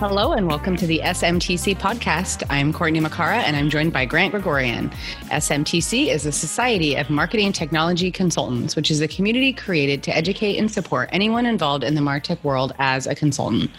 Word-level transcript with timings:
Hello 0.00 0.32
and 0.32 0.46
welcome 0.46 0.76
to 0.76 0.86
the 0.86 1.00
SMTC 1.00 1.76
podcast. 1.76 2.42
I'm 2.48 2.72
Courtney 2.72 3.00
Makara 3.00 3.42
and 3.42 3.54
I'm 3.54 3.68
joined 3.68 3.92
by 3.92 4.06
Grant 4.06 4.32
Grigorian. 4.32 4.90
SMTC 5.24 6.06
is 6.06 6.24
a 6.24 6.32
society 6.32 6.94
of 6.94 7.10
marketing 7.10 7.52
technology 7.52 8.10
consultants, 8.10 8.74
which 8.76 8.90
is 8.90 9.02
a 9.02 9.08
community 9.08 9.52
created 9.52 10.02
to 10.04 10.16
educate 10.16 10.56
and 10.56 10.72
support 10.72 11.10
anyone 11.12 11.44
involved 11.44 11.84
in 11.84 11.96
the 11.96 12.00
MarTech 12.00 12.42
world 12.42 12.72
as 12.78 13.06
a 13.06 13.14
consultant. 13.14 13.70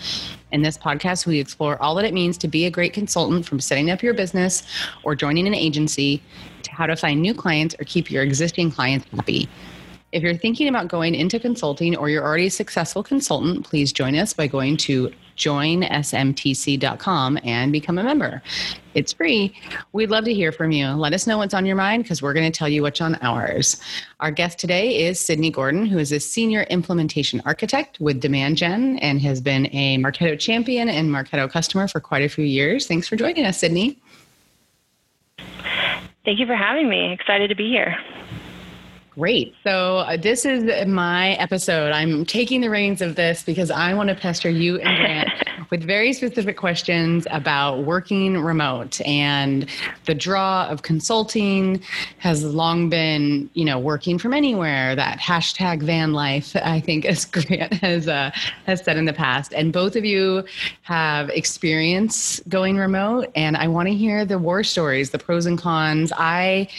In 0.51 0.61
this 0.61 0.77
podcast, 0.77 1.25
we 1.25 1.39
explore 1.39 1.81
all 1.81 1.95
that 1.95 2.05
it 2.05 2.13
means 2.13 2.37
to 2.37 2.47
be 2.47 2.67
a 2.67 2.69
great 2.69 2.93
consultant 2.93 3.47
from 3.47 3.59
setting 3.59 3.89
up 3.89 4.03
your 4.03 4.13
business 4.13 4.61
or 5.01 5.15
joining 5.15 5.47
an 5.47 5.55
agency 5.55 6.21
to 6.61 6.71
how 6.71 6.85
to 6.85 6.95
find 6.95 7.19
new 7.19 7.33
clients 7.33 7.75
or 7.79 7.83
keep 7.85 8.11
your 8.11 8.21
existing 8.21 8.69
clients 8.69 9.07
happy. 9.09 9.49
If 10.11 10.21
you're 10.21 10.35
thinking 10.35 10.67
about 10.67 10.87
going 10.87 11.15
into 11.15 11.39
consulting 11.39 11.95
or 11.95 12.09
you're 12.09 12.23
already 12.23 12.47
a 12.47 12.51
successful 12.51 13.01
consultant, 13.01 13.65
please 13.65 13.91
join 13.91 14.13
us 14.15 14.33
by 14.33 14.45
going 14.45 14.77
to 14.77 15.11
joinsmtc.com 15.41 17.39
and 17.43 17.71
become 17.71 17.97
a 17.97 18.03
member. 18.03 18.43
It's 18.93 19.13
free. 19.13 19.55
We'd 19.93 20.11
love 20.11 20.25
to 20.25 20.33
hear 20.33 20.51
from 20.51 20.71
you. 20.71 20.89
Let 20.89 21.13
us 21.13 21.25
know 21.25 21.37
what's 21.37 21.53
on 21.53 21.65
your 21.65 21.75
mind 21.75 22.03
because 22.03 22.21
we're 22.21 22.33
going 22.33 22.51
to 22.51 22.57
tell 22.57 22.69
you 22.69 22.81
what's 22.81 23.01
on 23.01 23.15
ours. 23.21 23.81
Our 24.19 24.31
guest 24.31 24.59
today 24.59 25.07
is 25.07 25.19
Sydney 25.19 25.49
Gordon, 25.49 25.85
who 25.85 25.97
is 25.97 26.11
a 26.11 26.19
senior 26.19 26.63
implementation 26.63 27.41
architect 27.45 27.99
with 27.99 28.19
Demand 28.19 28.57
Gen 28.57 28.97
and 28.99 29.21
has 29.21 29.41
been 29.41 29.67
a 29.73 29.97
Marketo 29.97 30.37
champion 30.37 30.89
and 30.89 31.09
Marketo 31.09 31.49
customer 31.49 31.87
for 31.87 31.99
quite 31.99 32.23
a 32.23 32.29
few 32.29 32.45
years. 32.45 32.85
Thanks 32.85 33.07
for 33.07 33.15
joining 33.15 33.45
us, 33.45 33.57
Sydney. 33.59 33.97
Thank 36.23 36.39
you 36.39 36.45
for 36.45 36.55
having 36.55 36.87
me. 36.87 37.11
Excited 37.13 37.47
to 37.47 37.55
be 37.55 37.69
here. 37.69 37.97
Great. 39.11 39.53
So, 39.65 39.97
uh, 39.97 40.15
this 40.15 40.45
is 40.45 40.87
my 40.87 41.31
episode. 41.31 41.91
I'm 41.91 42.25
taking 42.25 42.61
the 42.61 42.69
reins 42.69 43.01
of 43.01 43.15
this 43.15 43.43
because 43.43 43.69
I 43.69 43.93
want 43.93 44.07
to 44.07 44.15
pester 44.15 44.49
you 44.49 44.79
and 44.79 44.97
Grant 44.97 45.29
with 45.69 45.83
very 45.83 46.13
specific 46.13 46.55
questions 46.55 47.27
about 47.29 47.83
working 47.83 48.37
remote. 48.37 49.01
And 49.01 49.69
the 50.05 50.15
draw 50.15 50.65
of 50.67 50.83
consulting 50.83 51.81
has 52.19 52.45
long 52.45 52.89
been, 52.89 53.49
you 53.53 53.65
know, 53.65 53.77
working 53.77 54.17
from 54.17 54.33
anywhere, 54.33 54.95
that 54.95 55.19
hashtag 55.19 55.83
van 55.83 56.13
life, 56.13 56.55
I 56.55 56.79
think, 56.79 57.03
as 57.11 57.25
Grant 57.25 57.73
has, 57.73 58.07
uh, 58.07 58.31
has 58.65 58.81
said 58.81 58.95
in 58.95 59.03
the 59.03 59.13
past. 59.13 59.53
And 59.53 59.73
both 59.73 59.97
of 59.97 60.05
you 60.05 60.45
have 60.83 61.29
experience 61.31 62.39
going 62.47 62.77
remote. 62.77 63.29
And 63.35 63.57
I 63.57 63.67
want 63.67 63.89
to 63.89 63.93
hear 63.93 64.23
the 64.23 64.39
war 64.39 64.63
stories, 64.63 65.09
the 65.09 65.19
pros 65.19 65.45
and 65.45 65.57
cons. 65.57 66.13
I 66.15 66.69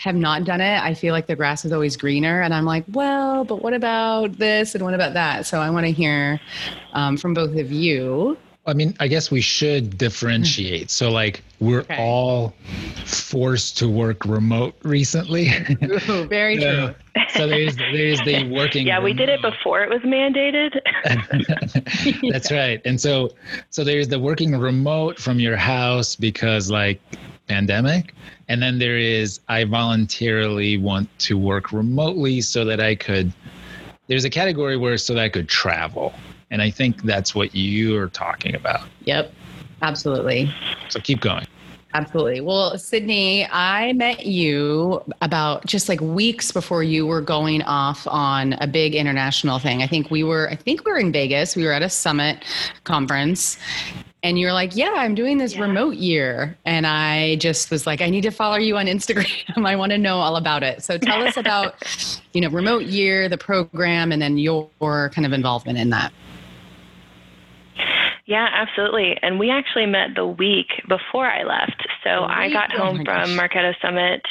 have 0.00 0.16
not 0.16 0.44
done 0.44 0.62
it, 0.62 0.82
I 0.82 0.94
feel 0.94 1.12
like 1.12 1.26
the 1.26 1.36
grass 1.36 1.66
is 1.66 1.72
always 1.72 1.94
greener. 1.94 2.40
And 2.40 2.54
I'm 2.54 2.64
like, 2.64 2.84
well, 2.92 3.44
but 3.44 3.62
what 3.62 3.74
about 3.74 4.38
this 4.38 4.74
and 4.74 4.82
what 4.82 4.94
about 4.94 5.12
that? 5.12 5.44
So 5.44 5.60
I 5.60 5.68
want 5.68 5.84
to 5.84 5.92
hear 5.92 6.40
um, 6.94 7.18
from 7.18 7.34
both 7.34 7.54
of 7.54 7.70
you. 7.70 8.38
I 8.66 8.72
mean, 8.72 8.94
I 8.98 9.08
guess 9.08 9.30
we 9.30 9.42
should 9.42 9.98
differentiate. 9.98 10.90
So, 10.90 11.10
like, 11.10 11.42
we're 11.60 11.80
okay. 11.80 11.98
all 11.98 12.54
forced 13.04 13.76
to 13.78 13.88
work 13.88 14.24
remote 14.24 14.74
recently. 14.82 15.50
Ooh, 15.82 16.24
very 16.26 16.56
true. 16.60 16.94
so 17.34 17.46
there's 17.46 17.76
there's 17.76 18.20
the 18.22 18.48
working. 18.54 18.86
Yeah, 18.86 18.96
remote. 18.96 19.04
we 19.04 19.12
did 19.12 19.28
it 19.28 19.42
before 19.42 19.82
it 19.82 19.90
was 19.90 20.00
mandated. 20.00 20.80
That's 22.32 22.50
right. 22.50 22.80
And 22.86 22.98
so 22.98 23.30
so 23.68 23.84
there's 23.84 24.08
the 24.08 24.18
working 24.18 24.56
remote 24.56 25.18
from 25.18 25.40
your 25.40 25.56
house 25.56 26.16
because 26.16 26.70
like 26.70 27.00
pandemic. 27.50 28.14
And 28.50 28.60
then 28.60 28.80
there 28.80 28.98
is, 28.98 29.38
I 29.48 29.62
voluntarily 29.62 30.76
want 30.76 31.08
to 31.20 31.38
work 31.38 31.70
remotely 31.70 32.40
so 32.40 32.64
that 32.64 32.80
I 32.80 32.96
could, 32.96 33.32
there's 34.08 34.24
a 34.24 34.30
category 34.30 34.76
where 34.76 34.98
so 34.98 35.14
that 35.14 35.22
I 35.22 35.28
could 35.28 35.48
travel. 35.48 36.12
And 36.50 36.60
I 36.60 36.68
think 36.68 37.04
that's 37.04 37.32
what 37.32 37.54
you 37.54 37.96
are 37.96 38.08
talking 38.08 38.56
about. 38.56 38.88
Yep, 39.04 39.32
absolutely. 39.82 40.52
So 40.88 40.98
keep 40.98 41.20
going. 41.20 41.46
Absolutely. 41.94 42.40
Well, 42.40 42.76
Sydney, 42.76 43.46
I 43.46 43.92
met 43.92 44.26
you 44.26 45.00
about 45.22 45.64
just 45.64 45.88
like 45.88 46.00
weeks 46.00 46.50
before 46.50 46.82
you 46.82 47.06
were 47.06 47.20
going 47.20 47.62
off 47.62 48.04
on 48.08 48.54
a 48.54 48.66
big 48.66 48.96
international 48.96 49.60
thing. 49.60 49.80
I 49.80 49.86
think 49.86 50.10
we 50.10 50.24
were, 50.24 50.50
I 50.50 50.56
think 50.56 50.84
we 50.84 50.90
were 50.90 50.98
in 50.98 51.12
Vegas. 51.12 51.54
We 51.54 51.66
were 51.66 51.72
at 51.72 51.82
a 51.82 51.88
summit 51.88 52.44
conference 52.82 53.58
and 54.22 54.38
you're 54.38 54.52
like, 54.52 54.76
yeah, 54.76 54.94
I'm 54.96 55.14
doing 55.14 55.38
this 55.38 55.54
yeah. 55.54 55.62
remote 55.62 55.96
year. 55.96 56.56
And 56.64 56.86
I 56.86 57.36
just 57.36 57.70
was 57.70 57.86
like, 57.86 58.00
I 58.00 58.10
need 58.10 58.22
to 58.22 58.30
follow 58.30 58.56
you 58.56 58.76
on 58.76 58.86
Instagram. 58.86 59.30
I 59.64 59.76
want 59.76 59.92
to 59.92 59.98
know 59.98 60.16
all 60.16 60.36
about 60.36 60.62
it. 60.62 60.82
So 60.82 60.98
tell 60.98 61.22
us 61.26 61.36
about, 61.36 61.74
you 62.32 62.40
know, 62.40 62.50
remote 62.50 62.84
year, 62.84 63.28
the 63.28 63.38
program, 63.38 64.12
and 64.12 64.20
then 64.20 64.38
your 64.38 64.68
kind 64.80 65.24
of 65.26 65.32
involvement 65.32 65.78
in 65.78 65.90
that. 65.90 66.12
Yeah, 68.30 68.46
absolutely. 68.48 69.16
And 69.22 69.40
we 69.40 69.50
actually 69.50 69.86
met 69.86 70.10
the 70.14 70.24
week 70.24 70.68
before 70.88 71.26
I 71.26 71.42
left. 71.42 71.84
So 72.04 72.10
I 72.10 72.48
got 72.48 72.70
oh 72.76 72.78
home 72.78 73.04
from 73.04 73.30
Marketo 73.30 73.74
Summit. 73.82 74.22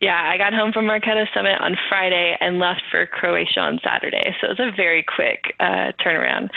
Yeah, 0.00 0.18
I 0.18 0.38
got 0.38 0.54
home 0.54 0.72
from 0.72 0.86
Marketo 0.86 1.26
Summit 1.34 1.60
on 1.60 1.76
Friday 1.90 2.34
and 2.40 2.58
left 2.58 2.80
for 2.90 3.04
Croatia 3.06 3.60
on 3.60 3.78
Saturday. 3.84 4.34
So 4.40 4.46
it 4.46 4.58
was 4.58 4.72
a 4.72 4.74
very 4.74 5.04
quick 5.04 5.54
uh, 5.60 5.92
turnaround. 6.02 6.48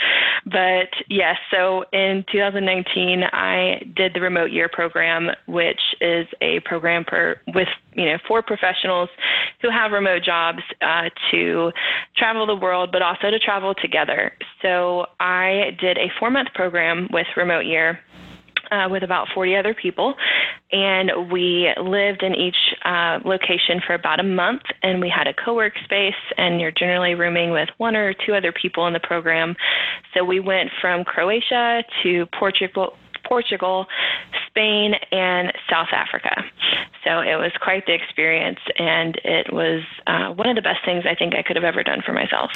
But 0.46 0.88
yes, 1.10 1.36
so 1.50 1.84
in 1.92 2.24
2019, 2.32 3.24
I 3.30 3.82
did 3.94 4.14
the 4.14 4.22
Remote 4.22 4.50
Year 4.50 4.70
program, 4.72 5.28
which 5.46 5.80
is 6.00 6.26
a 6.40 6.60
program 6.60 7.04
for 7.08 7.40
with 7.54 7.68
you 7.94 8.06
know 8.06 8.18
for 8.26 8.42
professionals 8.42 9.08
who 9.62 9.70
have 9.70 9.92
remote 9.92 10.22
jobs 10.22 10.60
uh, 10.80 11.10
to 11.30 11.72
travel 12.16 12.46
the 12.46 12.56
world, 12.56 12.90
but 12.92 13.02
also 13.02 13.30
to 13.30 13.38
travel 13.38 13.74
together. 13.74 14.32
So 14.62 15.06
I 15.18 15.76
did 15.80 15.98
a 15.98 16.10
four 16.18 16.30
month 16.30 16.48
program 16.54 17.08
with 17.12 17.26
Remote 17.36 17.66
Year 17.66 18.00
uh, 18.70 18.88
with 18.90 19.02
about 19.02 19.28
40 19.34 19.56
other 19.56 19.74
people. 19.74 20.14
And 20.72 21.30
we 21.30 21.72
lived 21.80 22.22
in 22.22 22.34
each 22.34 22.56
uh, 22.84 23.18
location 23.24 23.80
for 23.84 23.94
about 23.94 24.20
a 24.20 24.24
month. 24.24 24.62
And 24.82 25.00
we 25.00 25.08
had 25.08 25.26
a 25.26 25.34
co 25.34 25.54
work 25.54 25.74
space, 25.84 26.14
and 26.36 26.60
you're 26.60 26.70
generally 26.70 27.14
rooming 27.14 27.50
with 27.50 27.68
one 27.78 27.96
or 27.96 28.14
two 28.14 28.34
other 28.34 28.52
people 28.52 28.86
in 28.86 28.92
the 28.92 29.00
program. 29.00 29.56
So 30.14 30.24
we 30.24 30.40
went 30.40 30.70
from 30.80 31.04
Croatia 31.04 31.82
to 32.02 32.26
Portugal. 32.38 32.96
Portugal, 33.30 33.86
Spain, 34.48 34.94
and 35.12 35.52
South 35.70 35.88
Africa. 35.92 36.42
So 37.04 37.20
it 37.20 37.36
was 37.36 37.52
quite 37.62 37.86
the 37.86 37.94
experience, 37.94 38.58
and 38.76 39.16
it 39.24 39.52
was 39.52 39.82
uh, 40.08 40.30
one 40.32 40.48
of 40.48 40.56
the 40.56 40.62
best 40.62 40.84
things 40.84 41.04
I 41.08 41.14
think 41.14 41.34
I 41.34 41.42
could 41.42 41.56
have 41.56 41.64
ever 41.64 41.84
done 41.84 42.02
for 42.04 42.12
myself. 42.12 42.50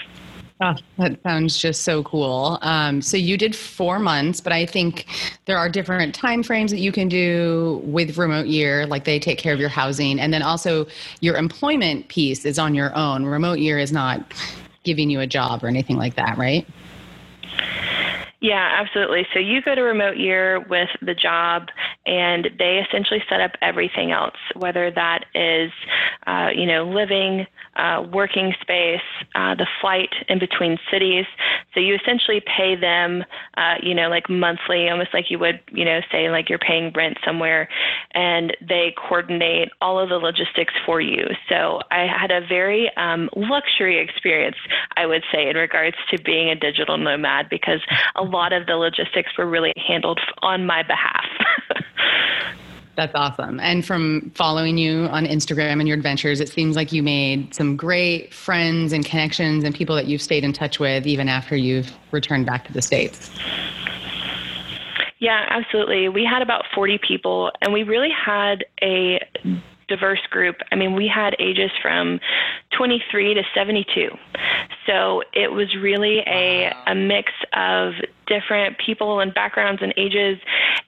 Oh, 0.60 0.74
that 0.98 1.20
sounds 1.22 1.58
just 1.58 1.82
so 1.82 2.02
cool. 2.02 2.58
Um, 2.62 3.02
so 3.02 3.16
you 3.16 3.36
did 3.36 3.56
four 3.56 3.98
months, 3.98 4.40
but 4.40 4.52
I 4.52 4.66
think 4.66 5.06
there 5.46 5.58
are 5.58 5.68
different 5.68 6.14
time 6.14 6.42
frames 6.42 6.70
that 6.70 6.78
you 6.78 6.92
can 6.92 7.08
do 7.08 7.80
with 7.84 8.18
remote 8.18 8.46
year, 8.46 8.86
like 8.86 9.04
they 9.04 9.18
take 9.18 9.38
care 9.38 9.54
of 9.54 9.60
your 9.60 9.68
housing, 9.68 10.20
and 10.20 10.32
then 10.32 10.42
also 10.42 10.86
your 11.20 11.36
employment 11.36 12.08
piece 12.08 12.44
is 12.44 12.58
on 12.58 12.74
your 12.74 12.94
own. 12.96 13.26
Remote 13.26 13.58
year 13.58 13.78
is 13.78 13.92
not 13.92 14.32
giving 14.82 15.08
you 15.10 15.20
a 15.20 15.26
job 15.26 15.64
or 15.64 15.68
anything 15.68 15.96
like 15.96 16.14
that, 16.16 16.36
right? 16.36 16.66
Yeah, 18.44 18.78
absolutely. 18.78 19.26
So 19.32 19.38
you 19.38 19.62
go 19.62 19.74
to 19.74 19.80
remote 19.80 20.18
year 20.18 20.60
with 20.68 20.90
the 21.00 21.14
job, 21.14 21.68
and 22.06 22.50
they 22.58 22.84
essentially 22.86 23.22
set 23.28 23.40
up 23.40 23.52
everything 23.62 24.12
else, 24.12 24.36
whether 24.54 24.90
that 24.90 25.24
is, 25.34 25.72
uh, 26.26 26.48
you 26.54 26.66
know, 26.66 26.84
living, 26.84 27.46
uh, 27.76 28.04
working 28.12 28.54
space, 28.60 29.00
uh, 29.34 29.54
the 29.54 29.66
flight 29.80 30.10
in 30.28 30.38
between 30.38 30.78
cities. 30.90 31.24
So 31.72 31.80
you 31.80 31.94
essentially 31.94 32.40
pay 32.40 32.76
them, 32.76 33.24
uh, 33.56 33.76
you 33.82 33.94
know, 33.94 34.08
like 34.08 34.28
monthly, 34.28 34.88
almost 34.88 35.14
like 35.14 35.30
you 35.30 35.38
would, 35.38 35.60
you 35.72 35.84
know, 35.84 36.00
say 36.12 36.30
like 36.30 36.48
you're 36.48 36.58
paying 36.58 36.92
rent 36.94 37.18
somewhere, 37.24 37.68
and 38.12 38.56
they 38.60 38.94
coordinate 38.96 39.70
all 39.80 39.98
of 39.98 40.08
the 40.08 40.16
logistics 40.16 40.74
for 40.84 41.00
you. 41.00 41.26
So 41.48 41.80
I 41.90 42.06
had 42.06 42.30
a 42.30 42.46
very 42.46 42.94
um, 42.96 43.30
luxury 43.34 43.98
experience, 43.98 44.56
I 44.96 45.06
would 45.06 45.24
say, 45.32 45.48
in 45.48 45.56
regards 45.56 45.96
to 46.10 46.22
being 46.22 46.50
a 46.50 46.54
digital 46.54 46.98
nomad 46.98 47.48
because 47.48 47.80
a 48.14 48.22
lot 48.22 48.52
of 48.52 48.66
the 48.66 48.76
logistics 48.76 49.36
were 49.38 49.46
really 49.46 49.72
handled 49.76 50.20
on 50.42 50.66
my 50.66 50.82
behalf. 50.82 51.24
That's 52.96 53.14
awesome. 53.14 53.58
And 53.58 53.84
from 53.84 54.30
following 54.36 54.78
you 54.78 55.06
on 55.06 55.26
Instagram 55.26 55.80
and 55.80 55.88
your 55.88 55.96
adventures, 55.96 56.40
it 56.40 56.48
seems 56.48 56.76
like 56.76 56.92
you 56.92 57.02
made 57.02 57.52
some 57.54 57.76
great 57.76 58.32
friends 58.32 58.92
and 58.92 59.04
connections 59.04 59.64
and 59.64 59.74
people 59.74 59.96
that 59.96 60.06
you've 60.06 60.22
stayed 60.22 60.44
in 60.44 60.52
touch 60.52 60.78
with 60.78 61.06
even 61.06 61.28
after 61.28 61.56
you've 61.56 61.92
returned 62.12 62.46
back 62.46 62.66
to 62.66 62.72
the 62.72 62.82
States. 62.82 63.30
Yeah, 65.18 65.46
absolutely. 65.48 66.08
We 66.08 66.24
had 66.24 66.42
about 66.42 66.64
40 66.74 66.98
people, 66.98 67.50
and 67.62 67.72
we 67.72 67.82
really 67.82 68.10
had 68.10 68.64
a 68.82 69.20
diverse 69.88 70.20
group. 70.30 70.56
I 70.70 70.76
mean, 70.76 70.94
we 70.94 71.08
had 71.08 71.34
ages 71.38 71.70
from 71.80 72.20
23 72.76 73.34
to 73.34 73.42
72. 73.54 74.10
So 74.86 75.22
it 75.32 75.52
was 75.52 75.74
really 75.76 76.22
a, 76.26 76.72
wow. 76.72 76.84
a 76.88 76.94
mix 76.94 77.32
of 77.52 77.94
different 78.26 78.78
people 78.78 79.20
and 79.20 79.32
backgrounds 79.34 79.82
and 79.82 79.92
ages. 79.96 80.38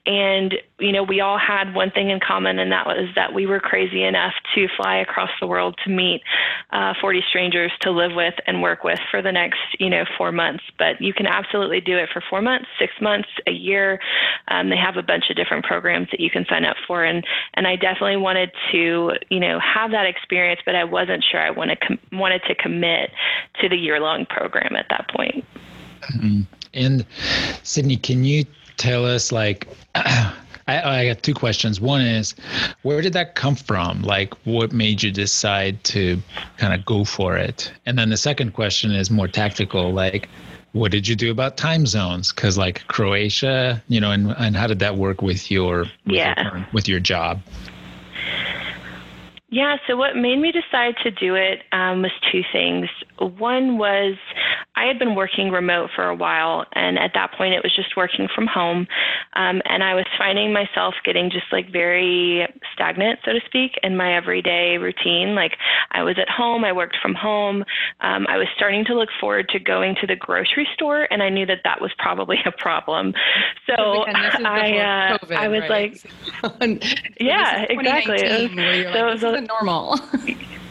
And, 0.07 0.55
you 0.79 0.93
know, 0.93 1.03
we 1.03 1.19
all 1.19 1.37
had 1.37 1.75
one 1.75 1.91
thing 1.91 2.11
in 2.11 2.21
common, 2.21 2.59
and 2.59 2.71
that 2.71 2.87
was 2.87 3.09
that 3.15 3.33
we 3.33 3.45
were 3.45 3.59
crazy 3.59 4.05
enough 4.05 4.33
to 4.55 4.67
fly 4.77 4.95
across 4.95 5.29
the 5.41 5.47
world 5.47 5.77
to 5.83 5.89
meet 5.89 6.21
uh, 6.71 6.93
40 7.01 7.25
strangers 7.27 7.73
to 7.81 7.91
live 7.91 8.13
with 8.15 8.33
and 8.47 8.61
work 8.61 8.85
with 8.85 8.99
for 9.11 9.21
the 9.21 9.33
next, 9.33 9.59
you 9.79 9.89
know, 9.89 10.05
four 10.17 10.31
months. 10.31 10.63
But 10.79 11.01
you 11.01 11.13
can 11.13 11.27
absolutely 11.27 11.81
do 11.81 11.97
it 11.97 12.07
for 12.13 12.23
four 12.29 12.41
months, 12.41 12.67
six 12.79 12.93
months, 13.01 13.27
a 13.47 13.51
year. 13.51 13.99
Um, 14.47 14.69
they 14.69 14.77
have 14.77 14.95
a 14.95 15.03
bunch 15.03 15.25
of 15.29 15.35
different 15.35 15.65
programs 15.65 16.07
that 16.11 16.21
you 16.21 16.29
can 16.29 16.45
sign 16.49 16.63
up 16.63 16.77
for. 16.87 17.03
And, 17.03 17.25
and 17.55 17.67
I 17.67 17.75
definitely 17.75 18.15
wanted 18.15 18.51
to, 18.71 19.11
you 19.29 19.39
know, 19.41 19.59
have 19.59 19.91
that 19.91 20.05
experience, 20.05 20.61
but 20.65 20.73
I 20.73 20.85
wasn't 20.85 21.25
sure 21.29 21.41
I 21.41 21.49
wanted, 21.49 21.81
com- 21.81 21.99
wanted 22.13 22.43
to 22.47 22.55
commit 22.55 23.11
to 23.59 23.67
the 23.67 23.75
year 23.75 23.99
long 23.99 24.25
program 24.25 24.73
at 24.77 24.85
that 24.89 25.09
point. 25.13 25.43
Mm-hmm. 26.13 26.41
And 26.73 27.05
Sydney, 27.63 27.97
can 27.97 28.23
you 28.23 28.45
tell 28.77 29.05
us 29.05 29.31
like 29.31 29.67
I, 30.67 30.99
I 31.01 31.05
got 31.07 31.23
two 31.23 31.33
questions. 31.33 31.79
One 31.79 32.01
is, 32.01 32.35
where 32.81 33.01
did 33.01 33.13
that 33.13 33.35
come 33.35 33.55
from? 33.55 34.01
Like, 34.01 34.33
what 34.45 34.73
made 34.73 35.01
you 35.01 35.11
decide 35.11 35.81
to 35.85 36.21
kind 36.57 36.73
of 36.73 36.85
go 36.85 37.05
for 37.05 37.37
it? 37.37 37.71
And 37.85 37.97
then 37.97 38.09
the 38.09 38.17
second 38.17 38.53
question 38.53 38.91
is 38.91 39.09
more 39.09 39.29
tactical. 39.29 39.93
Like, 39.93 40.27
what 40.73 40.91
did 40.91 41.07
you 41.07 41.15
do 41.15 41.31
about 41.31 41.55
time 41.55 41.85
zones? 41.85 42.33
Because 42.33 42.57
like 42.57 42.85
Croatia, 42.87 43.81
you 43.87 44.01
know, 44.01 44.11
and 44.11 44.35
and 44.37 44.55
how 44.55 44.67
did 44.67 44.79
that 44.79 44.97
work 44.97 45.21
with 45.21 45.49
your 45.49 45.79
with 45.79 45.89
yeah 46.05 46.43
your, 46.43 46.67
with 46.73 46.87
your 46.87 46.99
job? 46.99 47.41
Yeah, 49.49 49.77
so 49.87 49.95
what 49.95 50.17
made 50.17 50.39
me 50.39 50.51
decide 50.51 50.95
to 51.03 51.11
do 51.11 51.35
it 51.35 51.63
um, 51.71 52.01
was 52.01 52.11
two 52.29 52.43
things. 52.51 52.89
One 53.17 53.77
was 53.77 54.15
I 54.77 54.85
had 54.85 54.99
been 54.99 55.15
working 55.15 55.49
remote 55.49 55.89
for 55.95 56.07
a 56.07 56.15
while, 56.15 56.65
and 56.73 56.99
at 56.99 57.11
that 57.15 57.33
point, 57.33 57.55
it 57.55 57.63
was 57.63 57.75
just 57.75 57.97
working 57.97 58.27
from 58.33 58.45
home. 58.45 58.87
Um, 59.33 59.61
and 59.65 59.83
I 59.83 59.95
was 59.95 60.05
finding 60.17 60.53
myself 60.53 60.93
getting 61.03 61.31
just 61.31 61.47
like 61.51 61.71
very 61.71 62.47
stagnant, 62.73 63.19
so 63.25 63.33
to 63.33 63.39
speak, 63.45 63.71
in 63.81 63.97
my 63.97 64.15
everyday 64.15 64.77
routine. 64.77 65.33
Like 65.33 65.53
I 65.91 66.03
was 66.03 66.17
at 66.19 66.29
home, 66.29 66.63
I 66.63 66.73
worked 66.73 66.97
from 67.01 67.15
home. 67.15 67.65
Um, 68.01 68.27
I 68.29 68.37
was 68.37 68.47
starting 68.55 68.85
to 68.85 68.93
look 68.93 69.09
forward 69.19 69.49
to 69.49 69.59
going 69.59 69.95
to 69.99 70.05
the 70.07 70.15
grocery 70.15 70.67
store, 70.75 71.07
and 71.09 71.23
I 71.23 71.29
knew 71.29 71.47
that 71.47 71.61
that 71.63 71.81
was 71.81 71.91
probably 71.97 72.37
a 72.45 72.51
problem. 72.51 73.13
So 73.65 73.73
I, 73.73 75.13
uh, 75.13 75.17
COVID, 75.17 75.35
I 75.35 75.47
was 75.47 75.61
right? 75.69 76.05
like, 76.43 77.01
yeah, 77.19 77.63
exactly. 77.63 78.21
It 78.21 78.55
was, 78.55 78.93
so 78.93 79.07
it 79.07 79.11
was 79.11 79.23
a, 79.23 79.41
normal. 79.41 79.99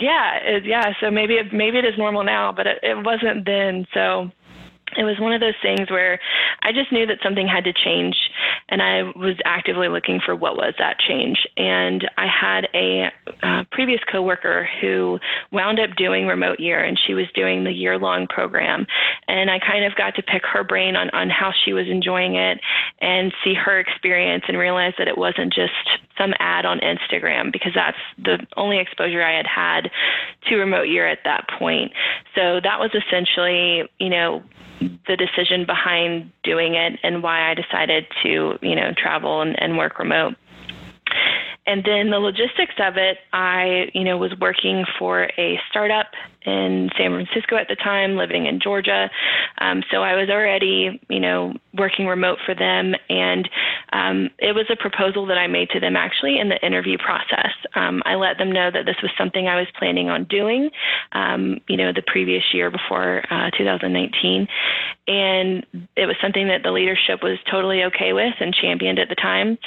yeah, 0.00 0.36
it, 0.42 0.64
yeah. 0.64 0.92
So 1.00 1.10
maybe 1.10 1.34
it, 1.34 1.52
maybe 1.52 1.78
it 1.78 1.84
is 1.84 1.96
normal 1.98 2.24
now, 2.24 2.52
but 2.52 2.66
it, 2.66 2.78
it 2.82 3.04
wasn't 3.04 3.44
then. 3.44 3.86
So 3.94 4.30
it 4.96 5.04
was 5.04 5.20
one 5.20 5.32
of 5.32 5.40
those 5.40 5.54
things 5.62 5.90
where 5.90 6.18
I 6.62 6.72
just 6.72 6.90
knew 6.90 7.06
that 7.06 7.18
something 7.22 7.46
had 7.46 7.64
to 7.64 7.72
change, 7.72 8.16
and 8.68 8.82
I 8.82 9.02
was 9.02 9.36
actively 9.44 9.88
looking 9.88 10.20
for 10.24 10.34
what 10.34 10.56
was 10.56 10.74
that 10.78 10.98
change. 10.98 11.46
And 11.56 12.08
I 12.16 12.26
had 12.26 12.68
a 12.74 13.10
uh, 13.42 13.64
previous 13.70 14.00
coworker 14.10 14.68
who 14.80 15.18
wound 15.52 15.78
up 15.78 15.90
doing 15.96 16.26
remote 16.26 16.58
year, 16.58 16.82
and 16.82 16.98
she 17.06 17.14
was 17.14 17.26
doing 17.34 17.64
the 17.64 17.72
year 17.72 17.98
long 17.98 18.26
program. 18.26 18.86
And 19.28 19.50
I 19.50 19.58
kind 19.58 19.84
of 19.84 19.94
got 19.94 20.16
to 20.16 20.22
pick 20.22 20.42
her 20.52 20.64
brain 20.64 20.96
on 20.96 21.10
on 21.10 21.30
how 21.30 21.52
she 21.64 21.72
was 21.72 21.86
enjoying 21.88 22.34
it, 22.34 22.60
and 23.00 23.32
see 23.44 23.54
her 23.54 23.78
experience, 23.78 24.44
and 24.48 24.58
realize 24.58 24.94
that 24.98 25.08
it 25.08 25.18
wasn't 25.18 25.52
just 25.52 25.72
some 26.20 26.34
ad 26.38 26.66
on 26.66 26.80
Instagram 26.80 27.52
because 27.52 27.72
that's 27.74 27.96
the 28.18 28.46
only 28.56 28.78
exposure 28.78 29.22
I 29.22 29.36
had 29.36 29.46
had 29.46 29.90
to 30.48 30.56
remote 30.56 30.88
year 30.88 31.06
at 31.08 31.20
that 31.24 31.48
point. 31.58 31.92
So 32.34 32.60
that 32.62 32.78
was 32.78 32.90
essentially, 32.94 33.88
you 33.98 34.10
know 34.10 34.42
the 34.80 35.16
decision 35.16 35.66
behind 35.66 36.32
doing 36.42 36.74
it 36.74 36.98
and 37.02 37.22
why 37.22 37.50
I 37.50 37.54
decided 37.54 38.06
to, 38.22 38.58
you 38.62 38.74
know, 38.74 38.92
travel 38.96 39.42
and, 39.42 39.60
and 39.60 39.76
work 39.76 39.98
remote. 39.98 40.36
And 41.66 41.84
then 41.84 42.10
the 42.10 42.18
logistics 42.18 42.74
of 42.78 42.96
it, 42.96 43.18
I, 43.32 43.90
you 43.92 44.04
know, 44.04 44.16
was 44.16 44.32
working 44.40 44.84
for 44.98 45.30
a 45.38 45.60
startup 45.68 46.06
in 46.46 46.88
San 46.96 47.10
Francisco 47.10 47.56
at 47.56 47.68
the 47.68 47.76
time, 47.76 48.16
living 48.16 48.46
in 48.46 48.60
Georgia. 48.60 49.10
Um, 49.58 49.82
so 49.90 50.02
I 50.02 50.14
was 50.14 50.30
already, 50.30 51.00
you 51.08 51.20
know, 51.20 51.54
working 51.74 52.06
remote 52.06 52.38
for 52.44 52.54
them. 52.54 52.94
And 53.08 53.48
um, 53.92 54.30
it 54.38 54.54
was 54.54 54.66
a 54.70 54.76
proposal 54.76 55.26
that 55.26 55.38
I 55.38 55.46
made 55.46 55.70
to 55.70 55.80
them 55.80 55.96
actually 55.96 56.38
in 56.38 56.48
the 56.48 56.64
interview 56.64 56.96
process. 56.98 57.52
Um, 57.74 58.02
I 58.06 58.14
let 58.14 58.38
them 58.38 58.50
know 58.50 58.70
that 58.72 58.86
this 58.86 58.96
was 59.02 59.10
something 59.18 59.48
I 59.48 59.56
was 59.56 59.66
planning 59.78 60.08
on 60.08 60.24
doing, 60.24 60.70
um, 61.12 61.60
you 61.68 61.76
know, 61.76 61.92
the 61.92 62.02
previous 62.06 62.44
year 62.52 62.70
before 62.70 63.22
uh, 63.30 63.50
2019. 63.56 64.48
And 65.06 65.66
it 65.96 66.06
was 66.06 66.16
something 66.22 66.48
that 66.48 66.62
the 66.62 66.70
leadership 66.70 67.22
was 67.22 67.38
totally 67.50 67.82
okay 67.84 68.12
with 68.12 68.34
and 68.40 68.54
championed 68.54 68.98
at 68.98 69.08
the 69.08 69.14
time. 69.14 69.58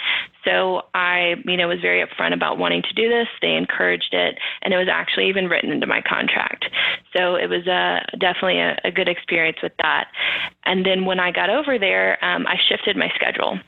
So 0.46 0.84
I, 0.94 1.36
you 1.46 1.58
know, 1.58 1.68
was 1.68 1.80
very 1.82 2.06
upfront 2.06 2.34
about 2.34 2.58
wanting 2.58 2.82
to 2.84 2.94
do 2.94 3.10
this. 3.10 3.28
They 3.42 3.56
encouraged 3.56 4.14
it, 4.14 4.38
and 4.62 4.74
it 4.74 4.78
was 4.78 4.88
actually 4.92 5.30
even 5.30 5.48
written 5.48 5.72
into 5.72 5.88
my 5.88 6.02
contract. 6.02 6.63
So 7.16 7.36
it 7.36 7.50
was 7.50 7.68
a, 7.68 8.06
definitely 8.18 8.60
a, 8.60 8.78
a 8.84 8.92
good 8.92 9.08
experience 9.08 9.58
with 9.62 9.74
that. 9.80 10.08
And 10.66 10.86
then 10.86 11.06
when 11.06 11.20
I 11.20 11.32
got 11.32 11.50
over 11.50 11.78
there, 11.78 12.24
um, 12.24 12.46
I 12.48 12.56
shifted 12.70 12.98
my 12.98 13.10
schedule. 13.16 13.60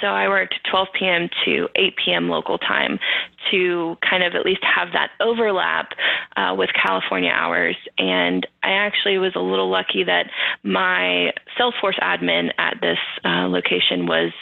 So 0.00 0.08
I 0.08 0.28
worked 0.28 0.54
12 0.70 0.88
p.m. 0.98 1.28
to 1.44 1.68
8 1.74 1.94
p.m. 2.04 2.28
local 2.28 2.58
time 2.58 2.98
to 3.50 3.96
kind 4.08 4.22
of 4.22 4.34
at 4.34 4.44
least 4.44 4.60
have 4.62 4.88
that 4.92 5.10
overlap 5.20 5.90
uh, 6.36 6.54
with 6.56 6.70
California 6.80 7.30
hours. 7.30 7.76
And 7.98 8.46
I 8.62 8.70
actually 8.70 9.18
was 9.18 9.32
a 9.34 9.40
little 9.40 9.70
lucky 9.70 10.04
that 10.04 10.30
my 10.62 11.32
Salesforce 11.58 11.98
admin 12.00 12.50
at 12.58 12.78
this 12.80 12.98
uh, 13.24 13.48
location 13.48 14.06
was 14.06 14.32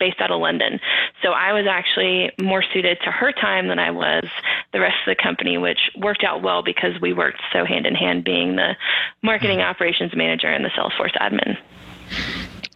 based 0.00 0.20
out 0.20 0.32
of 0.32 0.40
London. 0.40 0.80
So 1.22 1.30
I 1.30 1.52
was 1.52 1.66
actually 1.68 2.32
more 2.40 2.64
suited 2.72 2.98
to 3.04 3.12
her 3.12 3.30
time 3.30 3.68
than 3.68 3.78
I 3.78 3.92
was 3.92 4.24
the 4.72 4.80
rest 4.80 4.96
of 5.06 5.16
the 5.16 5.22
company, 5.22 5.58
which 5.58 5.78
worked 5.96 6.24
out 6.24 6.42
well 6.42 6.62
because 6.62 7.00
we 7.00 7.12
worked 7.12 7.40
so 7.52 7.64
hand 7.64 7.86
in 7.86 7.94
hand 7.94 8.24
being 8.24 8.56
the 8.56 8.74
marketing 9.22 9.58
mm-hmm. 9.58 9.70
operations 9.70 10.16
manager 10.16 10.48
and 10.48 10.64
the 10.64 10.70
Salesforce 10.70 11.16
admin. 11.20 11.56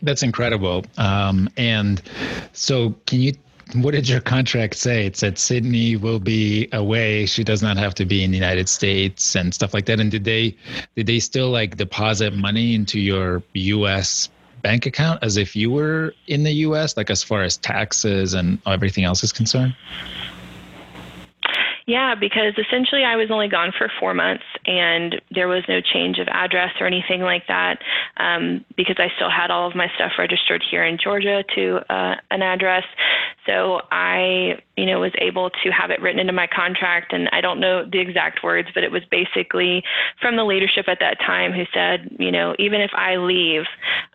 That's 0.02 0.22
incredible. 0.22 0.84
Um, 0.98 1.48
and 1.56 2.02
so, 2.52 2.94
can 3.06 3.20
you? 3.20 3.32
What 3.76 3.92
did 3.92 4.06
your 4.06 4.20
contract 4.20 4.74
say? 4.74 5.06
It 5.06 5.16
said 5.16 5.38
Sydney 5.38 5.96
will 5.96 6.20
be 6.20 6.68
away. 6.72 7.24
She 7.24 7.42
does 7.42 7.62
not 7.62 7.78
have 7.78 7.94
to 7.94 8.04
be 8.04 8.22
in 8.22 8.30
the 8.30 8.36
United 8.36 8.68
States 8.68 9.34
and 9.34 9.54
stuff 9.54 9.72
like 9.72 9.86
that. 9.86 9.98
And 9.98 10.10
did 10.10 10.24
they 10.24 10.54
did 10.94 11.06
they 11.06 11.18
still 11.18 11.48
like 11.48 11.78
deposit 11.78 12.34
money 12.34 12.74
into 12.74 13.00
your 13.00 13.42
U.S. 13.54 14.28
bank 14.64 14.87
account 14.87 15.22
as 15.22 15.37
if 15.37 15.55
you 15.55 15.70
were 15.70 16.12
in 16.26 16.43
the 16.43 16.52
U.S. 16.66 16.96
Like 16.96 17.11
as 17.11 17.22
far 17.22 17.43
as 17.43 17.56
taxes 17.58 18.34
and 18.34 18.58
everything 18.66 19.05
else 19.05 19.22
is 19.22 19.31
concerned? 19.31 19.76
Yeah, 21.87 22.14
because 22.14 22.55
essentially 22.56 23.05
I 23.05 23.16
was 23.16 23.31
only 23.31 23.49
gone 23.49 23.70
for 23.76 23.93
four 24.00 24.14
months 24.14 24.44
and 24.64 25.20
there 25.31 25.49
was 25.49 25.64
no 25.69 25.82
change 25.82 26.19
of 26.19 26.28
address 26.28 26.70
or 26.81 26.87
anything 26.87 27.20
like 27.20 27.46
that 27.48 27.79
um, 28.17 28.65
because 28.74 28.96
I 28.98 29.08
still 29.17 29.29
had 29.29 29.50
all 29.50 29.69
of 29.69 29.77
my 29.77 29.88
stuff 29.94 30.12
registered 30.19 30.65
here 30.69 30.82
in 30.82 30.96
Georgia 30.96 31.44
to 31.55 31.81
uh, 31.93 32.17
an 32.31 32.41
address. 32.41 32.84
So 33.46 33.82
I, 33.93 34.62
you 34.76 34.86
know, 34.86 35.00
was 35.00 35.12
able 35.19 35.50
to 35.50 35.70
have 35.70 35.90
it 35.90 36.00
written 36.02 36.20
into 36.20 36.32
my 36.32 36.46
contract. 36.46 37.12
And 37.12 37.28
I 37.32 37.40
don't 37.40 37.60
know 37.60 37.84
the 37.84 38.00
exact 38.00 38.43
words, 38.43 38.69
but 38.74 38.82
it 38.82 38.90
was 38.90 39.02
basically 39.10 39.84
from 40.20 40.36
the 40.36 40.44
leadership 40.44 40.88
at 40.88 40.98
that 41.00 41.19
time 41.20 41.52
who 41.52 41.64
said, 41.72 42.08
you 42.19 42.32
know, 42.32 42.54
even 42.58 42.81
if 42.81 42.90
I 42.94 43.16
leave, 43.16 43.62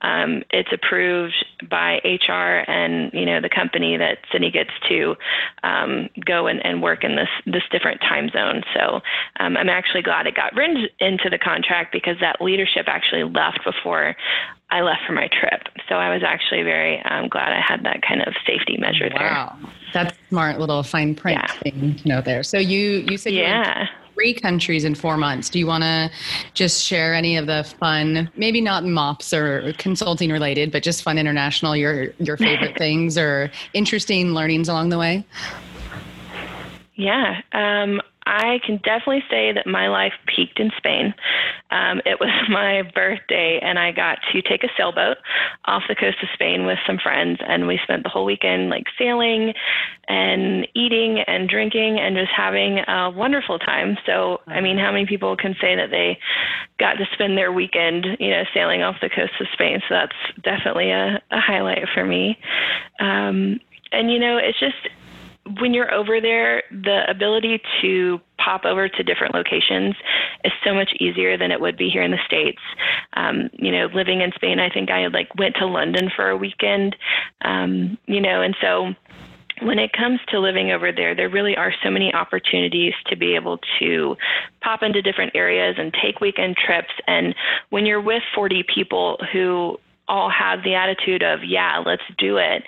um, 0.01 0.43
it's 0.49 0.69
approved 0.73 1.45
by 1.69 1.99
HR 2.03 2.63
and, 2.69 3.11
you 3.13 3.25
know, 3.25 3.39
the 3.39 3.49
company 3.49 3.95
that 3.97 4.19
Sydney 4.31 4.51
gets 4.51 4.71
to 4.89 5.15
um, 5.63 6.09
go 6.25 6.47
and, 6.47 6.63
and 6.65 6.81
work 6.81 7.03
in 7.03 7.15
this, 7.15 7.29
this 7.45 7.63
different 7.71 8.01
time 8.01 8.29
zone. 8.29 8.63
So 8.73 9.01
um, 9.39 9.55
I'm 9.55 9.69
actually 9.69 10.01
glad 10.01 10.27
it 10.27 10.35
got 10.35 10.55
written 10.55 10.87
into 10.99 11.29
the 11.29 11.37
contract 11.37 11.93
because 11.93 12.17
that 12.19 12.41
leadership 12.41 12.85
actually 12.87 13.23
left 13.23 13.59
before 13.63 14.15
I 14.71 14.81
left 14.81 15.01
for 15.05 15.13
my 15.13 15.27
trip. 15.27 15.67
So 15.87 15.95
I 15.95 16.13
was 16.13 16.23
actually 16.23 16.63
very 16.63 17.01
um, 17.03 17.27
glad 17.27 17.51
I 17.51 17.61
had 17.61 17.83
that 17.83 18.01
kind 18.01 18.21
of 18.21 18.33
safety 18.45 18.77
measure 18.77 19.09
there. 19.09 19.31
Wow, 19.31 19.57
that's 19.93 20.15
smart 20.29 20.59
little 20.59 20.83
fine 20.83 21.15
print 21.15 21.41
yeah. 21.41 21.53
thing 21.61 21.95
to 21.95 22.07
know 22.07 22.21
there. 22.21 22.43
So 22.43 22.57
you 22.59 23.05
you 23.09 23.17
said 23.17 23.33
yeah. 23.33 23.87
three 24.13 24.35
countries 24.35 24.83
in 24.83 24.93
four 24.93 25.17
months. 25.17 25.49
Do 25.49 25.57
you 25.57 25.65
want 25.65 25.83
to 25.83 26.11
just 26.53 26.83
share 26.83 27.15
any 27.15 27.35
of 27.37 27.47
the 27.47 27.63
fun, 27.79 28.29
maybe 28.35 28.61
not 28.61 28.85
MOPS 28.85 29.33
or 29.33 29.73
consulting 29.79 30.31
related, 30.31 30.71
but 30.71 30.83
just 30.83 31.01
fun 31.01 31.17
international, 31.17 31.75
your 31.75 32.11
your 32.19 32.37
favorite 32.37 32.77
things 32.77 33.17
or 33.17 33.51
interesting 33.73 34.33
learnings 34.33 34.69
along 34.69 34.89
the 34.89 34.99
way? 34.99 35.25
Yeah. 36.95 37.41
Um, 37.53 38.01
I 38.29 38.59
can 38.63 38.77
definitely 38.77 39.23
say 39.27 39.51
that 39.53 39.65
my 39.65 39.87
life 39.87 40.13
peaked 40.27 40.59
in 40.59 40.69
Spain. 40.77 41.15
Um, 41.71 41.99
it 42.05 42.19
was 42.19 42.29
my 42.49 42.83
birthday, 42.93 43.59
and 43.59 43.79
I 43.79 43.91
got 43.91 44.19
to 44.31 44.41
take 44.43 44.63
a 44.63 44.69
sailboat 44.77 45.17
off 45.65 45.81
the 45.89 45.95
coast 45.95 46.17
of 46.21 46.29
Spain 46.35 46.67
with 46.67 46.77
some 46.85 46.99
friends, 47.01 47.39
and 47.41 47.67
we 47.67 47.79
spent 47.81 48.03
the 48.03 48.09
whole 48.09 48.25
weekend 48.25 48.69
like 48.69 48.85
sailing 48.99 49.53
and 50.07 50.67
eating 50.75 51.23
and 51.25 51.49
drinking 51.49 51.99
and 51.99 52.15
just 52.15 52.31
having 52.35 52.77
a 52.87 53.09
wonderful 53.09 53.57
time. 53.57 53.97
So, 54.05 54.41
I 54.45 54.61
mean, 54.61 54.77
how 54.77 54.91
many 54.91 55.07
people 55.07 55.35
can 55.35 55.55
say 55.59 55.75
that 55.75 55.89
they 55.89 56.19
got 56.77 56.93
to 56.93 57.05
spend 57.13 57.35
their 57.35 57.51
weekend, 57.51 58.05
you 58.19 58.29
know, 58.29 58.43
sailing 58.53 58.83
off 58.83 58.97
the 59.01 59.09
coast 59.09 59.33
of 59.41 59.47
Spain? 59.53 59.81
So 59.89 59.95
that's 59.95 60.43
definitely 60.43 60.91
a, 60.91 61.19
a 61.31 61.39
highlight 61.39 61.87
for 61.95 62.05
me. 62.05 62.37
Um, 62.99 63.59
and 63.91 64.11
you 64.11 64.19
know, 64.19 64.37
it's 64.37 64.59
just 64.59 64.77
when 65.59 65.73
you're 65.73 65.93
over 65.93 66.21
there, 66.21 66.63
the 66.71 67.09
ability 67.09 67.61
to 67.81 68.19
pop 68.37 68.65
over 68.65 68.87
to 68.87 69.03
different 69.03 69.33
locations 69.33 69.95
is 70.43 70.51
so 70.63 70.73
much 70.73 70.93
easier 70.99 71.37
than 71.37 71.51
it 71.51 71.59
would 71.59 71.77
be 71.77 71.89
here 71.89 72.03
in 72.03 72.11
the 72.11 72.19
states. 72.25 72.61
Um, 73.13 73.49
you 73.53 73.71
know, 73.71 73.87
living 73.93 74.21
in 74.21 74.31
Spain, 74.35 74.59
I 74.59 74.69
think 74.69 74.89
I 74.89 75.07
like 75.07 75.33
went 75.35 75.55
to 75.55 75.65
London 75.65 76.09
for 76.15 76.29
a 76.29 76.37
weekend. 76.37 76.95
Um, 77.41 77.97
you 78.05 78.21
know, 78.21 78.41
and 78.41 78.55
so 78.61 78.93
when 79.61 79.79
it 79.79 79.91
comes 79.93 80.19
to 80.29 80.39
living 80.39 80.71
over 80.71 80.91
there, 80.91 81.15
there 81.15 81.29
really 81.29 81.55
are 81.55 81.73
so 81.83 81.89
many 81.89 82.13
opportunities 82.13 82.93
to 83.07 83.15
be 83.17 83.35
able 83.35 83.59
to 83.79 84.15
pop 84.61 84.83
into 84.83 85.01
different 85.01 85.35
areas 85.35 85.75
and 85.77 85.93
take 86.01 86.21
weekend 86.21 86.55
trips. 86.55 86.93
And 87.07 87.35
when 87.69 87.85
you're 87.85 88.01
with 88.01 88.23
40 88.33 88.63
people 88.73 89.17
who 89.33 89.77
all 90.07 90.29
have 90.29 90.63
the 90.63 90.75
attitude 90.75 91.23
of, 91.23 91.43
yeah, 91.45 91.81
let's 91.85 92.03
do 92.17 92.37
it. 92.37 92.63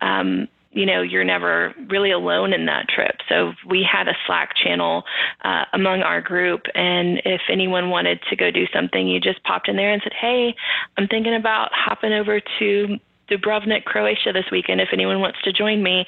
Um, 0.00 0.48
you 0.76 0.84
know, 0.84 1.00
you're 1.00 1.24
never 1.24 1.74
really 1.88 2.10
alone 2.10 2.52
in 2.52 2.66
that 2.66 2.86
trip. 2.94 3.16
So 3.30 3.52
we 3.66 3.82
had 3.90 4.08
a 4.08 4.14
Slack 4.26 4.50
channel 4.62 5.04
uh, 5.42 5.64
among 5.72 6.02
our 6.02 6.20
group, 6.20 6.60
and 6.74 7.22
if 7.24 7.40
anyone 7.50 7.88
wanted 7.88 8.20
to 8.28 8.36
go 8.36 8.50
do 8.50 8.66
something, 8.74 9.08
you 9.08 9.18
just 9.18 9.42
popped 9.44 9.68
in 9.68 9.76
there 9.76 9.90
and 9.90 10.02
said, 10.04 10.12
"Hey, 10.12 10.54
I'm 10.98 11.08
thinking 11.08 11.34
about 11.34 11.70
hopping 11.72 12.12
over 12.12 12.40
to 12.58 12.98
Dubrovnik, 13.30 13.84
Croatia 13.84 14.32
this 14.32 14.44
weekend 14.52 14.80
if 14.80 14.90
anyone 14.92 15.20
wants 15.20 15.40
to 15.42 15.52
join 15.52 15.82
me. 15.82 16.04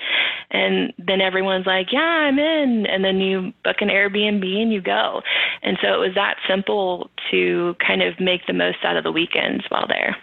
And 0.51 0.93
then 0.99 1.21
everyone's 1.21 1.67
like, 1.67 1.89
yeah, 1.91 1.99
I'm 1.99 2.39
in. 2.39 2.87
And 2.87 3.05
then 3.05 3.19
you 3.19 3.53
book 3.65 3.77
an 3.81 3.89
Airbnb 3.89 4.45
and 4.45 4.73
you 4.73 4.81
go. 4.81 5.23
And 5.63 5.79
so 5.83 5.89
it 5.95 5.99
was 5.99 6.15
that 6.15 6.37
simple 6.49 7.11
to 7.31 7.75
kind 7.85 8.03
of 8.03 8.21
make 8.21 8.47
the 8.47 8.53
most 8.53 8.79
out 8.85 8.97
of 8.97 9.03
the 9.03 9.13
weekends 9.13 9.65
while 9.69 9.89
there. 9.89 10.17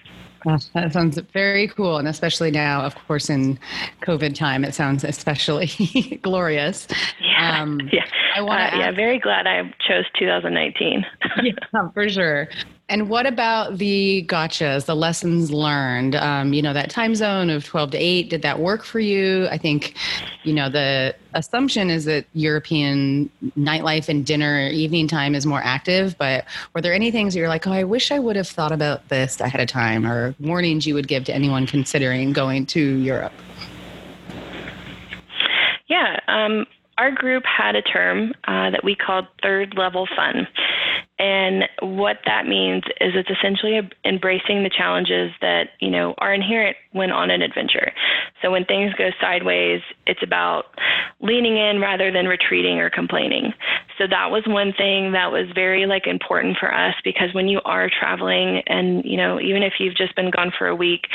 Gosh, 0.46 0.66
that 0.74 0.94
sounds 0.94 1.18
very 1.34 1.68
cool. 1.68 1.98
And 1.98 2.08
especially 2.08 2.52
now, 2.52 2.82
of 2.82 2.96
course, 2.96 3.30
in 3.30 3.60
COVID 4.02 4.36
time, 4.36 4.64
it 4.64 4.74
sounds 4.74 5.04
especially 5.04 6.20
glorious. 6.22 6.88
Yeah. 7.20 7.62
Um, 7.62 7.82
yeah. 7.92 8.06
I 8.36 8.42
want 8.42 8.74
uh, 8.74 8.78
yeah, 8.78 8.92
very 8.92 9.20
glad 9.20 9.48
I 9.48 9.74
chose 9.80 10.06
2019. 10.18 11.06
yeah, 11.44 11.90
for 11.94 12.10
sure. 12.10 12.48
And 12.88 13.10
what 13.10 13.25
about 13.25 13.80
the 13.80 14.25
gotchas, 14.30 14.86
the 14.86 14.96
lessons 14.96 15.52
learned? 15.52 16.16
Um, 16.16 16.54
you 16.54 16.62
know, 16.62 16.74
that 16.74 16.92
time 16.92 17.16
zone 17.16 17.50
of 17.50 17.66
12 17.66 17.92
to 17.92 17.98
8, 17.98 18.30
did 18.30 18.42
that 18.44 18.60
work 18.60 18.84
for 18.84 19.00
you? 19.00 19.48
I 19.48 19.58
think, 19.58 19.96
you 20.44 20.54
know, 20.54 20.70
the 20.70 21.16
assumption 21.36 21.89
is 21.89 22.06
that 22.06 22.25
European 22.34 23.30
nightlife 23.58 24.10
and 24.10 24.25
dinner 24.25 24.68
evening 24.70 25.08
time 25.08 25.36
is 25.36 25.46
more 25.46 25.62
active, 25.63 26.18
but 26.18 26.46
were 26.74 26.82
there 26.82 26.94
any 26.94 27.12
things 27.12 27.36
you're 27.36 27.50
like, 27.50 27.68
oh, 27.68 27.72
I 27.74 27.84
wish 27.84 28.12
I 28.12 28.20
would 28.20 28.36
have 28.36 28.48
thought 28.48 28.72
about 28.72 29.08
this 29.10 29.39
ahead 29.39 29.62
of 29.62 29.68
time 29.68 30.08
or 30.08 30.34
warnings 30.39 30.88
you 30.88 30.96
would 30.96 31.08
give 31.08 31.25
to 31.25 31.36
anyone 31.36 31.68
considering 31.68 32.34
going 32.34 32.65
to 32.68 32.80
Europe? 32.80 33.34
Yeah, 35.88 36.20
um, 36.27 36.65
our 36.98 37.12
group 37.12 37.44
had 37.46 37.75
a 37.75 37.82
term 37.82 38.34
uh, 38.46 38.72
that 38.72 38.84
we 38.84 38.96
called 38.96 39.27
third 39.44 39.75
level 39.77 40.08
fun. 40.15 40.48
And 41.17 41.63
what 41.79 42.17
that 42.25 42.45
means 42.45 42.84
is 43.00 43.13
it's 43.15 43.29
essentially 43.29 43.79
embracing 44.03 44.63
the 44.63 44.69
challenges 44.69 45.31
that, 45.39 45.69
you 45.79 45.89
know, 45.89 46.13
are 46.17 46.34
inherent 46.34 46.75
when 46.91 47.10
on 47.10 47.31
an 47.31 47.41
adventure. 47.41 47.93
So 48.41 48.51
when 48.51 48.65
things 48.65 48.93
go 48.95 49.12
sideways, 49.22 49.81
it's 50.05 50.22
about 50.22 50.65
leaning 51.22 51.55
in 51.55 51.79
rather 51.79 52.12
than 52.12 52.27
retreating 52.27 52.79
or 52.79 52.89
complaining. 52.89 53.53
So 53.98 54.07
that 54.10 54.29
was 54.29 54.43
one 54.45 54.74
thing 54.74 55.13
that 55.13 55.31
was 55.31 55.48
very 55.55 55.86
like 55.86 56.05
important 56.05 56.57
for 56.60 56.74
us 56.74 56.95
because 57.05 57.34
when 57.34 57.48
you 57.48 57.62
are 57.63 57.89
traveling 57.89 58.62
and, 58.67 59.05
you 59.05 59.15
know, 59.15 59.39
even 59.39 59.63
if 59.63 59.74
you've 59.79 59.95
just 59.95 60.17
been 60.17 60.31
gone 60.31 60.51
for 60.57 60.67
a 60.67 60.75
week, 60.75 61.07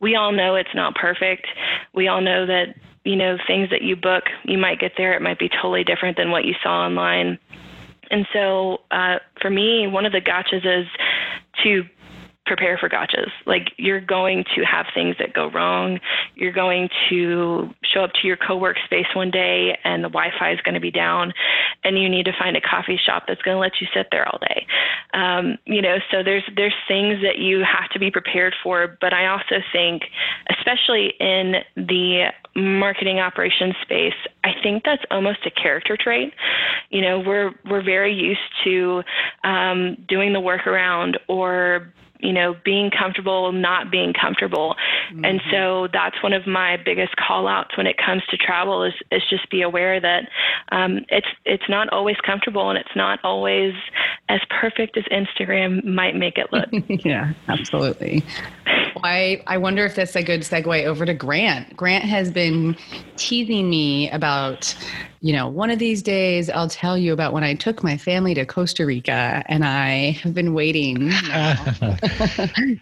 we 0.00 0.16
all 0.16 0.32
know 0.32 0.54
it's 0.54 0.74
not 0.74 0.94
perfect. 0.94 1.46
We 1.92 2.08
all 2.08 2.22
know 2.22 2.46
that 2.46 2.74
you 3.04 3.16
know, 3.16 3.36
things 3.46 3.68
that 3.68 3.82
you 3.82 3.96
book, 3.96 4.24
you 4.44 4.56
might 4.56 4.80
get 4.80 4.92
there, 4.96 5.12
it 5.14 5.20
might 5.20 5.38
be 5.38 5.50
totally 5.50 5.84
different 5.84 6.16
than 6.16 6.30
what 6.30 6.46
you 6.46 6.54
saw 6.62 6.86
online. 6.86 7.38
And 8.10 8.26
so 8.32 8.78
uh, 8.90 9.18
for 9.40 9.50
me, 9.50 9.86
one 9.86 10.06
of 10.06 10.12
the 10.12 10.20
gotchas 10.20 10.64
is 10.64 10.86
to 11.62 11.84
prepare 12.46 12.76
for 12.78 12.88
gotchas. 12.88 13.30
Like 13.46 13.70
you're 13.76 14.00
going 14.00 14.44
to 14.54 14.62
have 14.64 14.86
things 14.94 15.16
that 15.18 15.32
go 15.32 15.50
wrong. 15.50 15.98
You're 16.34 16.52
going 16.52 16.88
to 17.10 17.70
show 17.82 18.04
up 18.04 18.12
to 18.20 18.26
your 18.26 18.36
co-work 18.36 18.76
space 18.84 19.06
one 19.14 19.30
day 19.30 19.76
and 19.84 20.04
the 20.04 20.08
Wi-Fi 20.08 20.52
is 20.52 20.60
going 20.60 20.74
to 20.74 20.80
be 20.80 20.90
down, 20.90 21.32
and 21.84 21.98
you 21.98 22.08
need 22.08 22.24
to 22.26 22.32
find 22.38 22.56
a 22.56 22.60
coffee 22.60 22.98
shop 23.02 23.24
that's 23.26 23.42
going 23.42 23.56
to 23.56 23.60
let 23.60 23.80
you 23.80 23.86
sit 23.94 24.08
there 24.10 24.26
all 24.28 24.38
day. 24.38 24.66
Um, 25.14 25.58
you 25.64 25.80
know, 25.80 25.96
so 26.10 26.22
there's 26.22 26.42
there's 26.56 26.74
things 26.88 27.22
that 27.22 27.38
you 27.38 27.60
have 27.60 27.90
to 27.90 27.98
be 27.98 28.10
prepared 28.10 28.54
for. 28.62 28.96
But 29.00 29.12
I 29.12 29.26
also 29.26 29.56
think, 29.72 30.02
especially 30.50 31.14
in 31.20 31.56
the 31.76 32.32
marketing 32.56 33.18
operations 33.18 33.74
space, 33.82 34.14
I 34.44 34.50
think 34.62 34.84
that's 34.84 35.02
almost 35.10 35.40
a 35.46 35.50
character 35.50 35.96
trait. 35.98 36.32
You 36.90 37.02
know, 37.02 37.20
we're 37.20 37.52
we're 37.68 37.82
very 37.82 38.14
used 38.14 38.40
to 38.64 39.02
um, 39.44 39.96
doing 40.08 40.32
the 40.32 40.40
workaround 40.40 41.14
or 41.28 41.92
you 42.24 42.32
know, 42.32 42.56
being 42.64 42.90
comfortable, 42.90 43.52
not 43.52 43.90
being 43.90 44.12
comfortable. 44.12 44.74
Mm-hmm. 45.12 45.24
And 45.24 45.42
so 45.50 45.88
that's 45.92 46.20
one 46.22 46.32
of 46.32 46.46
my 46.46 46.78
biggest 46.82 47.14
call 47.16 47.46
outs 47.46 47.76
when 47.76 47.86
it 47.86 47.96
comes 47.98 48.22
to 48.30 48.36
travel 48.36 48.82
is, 48.82 48.94
is 49.12 49.22
just 49.28 49.48
be 49.50 49.62
aware 49.62 50.00
that 50.00 50.28
um, 50.72 51.04
it's, 51.10 51.26
it's 51.44 51.68
not 51.68 51.88
always 51.90 52.16
comfortable 52.24 52.70
and 52.70 52.78
it's 52.78 52.96
not 52.96 53.18
always 53.22 53.74
as 54.28 54.40
perfect 54.48 54.96
as 54.96 55.04
Instagram 55.04 55.84
might 55.84 56.16
make 56.16 56.38
it 56.38 56.46
look. 56.50 56.68
yeah, 57.04 57.34
absolutely. 57.48 58.24
I, 59.02 59.42
I 59.46 59.58
wonder 59.58 59.84
if 59.84 59.94
that's 59.94 60.16
a 60.16 60.22
good 60.22 60.40
segue 60.40 60.84
over 60.84 61.04
to 61.04 61.14
Grant. 61.14 61.76
Grant 61.76 62.04
has 62.04 62.30
been 62.30 62.76
teasing 63.16 63.68
me 63.68 64.10
about 64.10 64.74
you 65.24 65.32
know, 65.32 65.48
one 65.48 65.70
of 65.70 65.78
these 65.78 66.02
days 66.02 66.50
I'll 66.50 66.68
tell 66.68 66.98
you 66.98 67.14
about 67.14 67.32
when 67.32 67.44
I 67.44 67.54
took 67.54 67.82
my 67.82 67.96
family 67.96 68.34
to 68.34 68.44
Costa 68.44 68.84
Rica 68.84 69.42
and 69.46 69.64
I 69.64 70.10
have 70.22 70.34
been 70.34 70.52
waiting. 70.52 70.98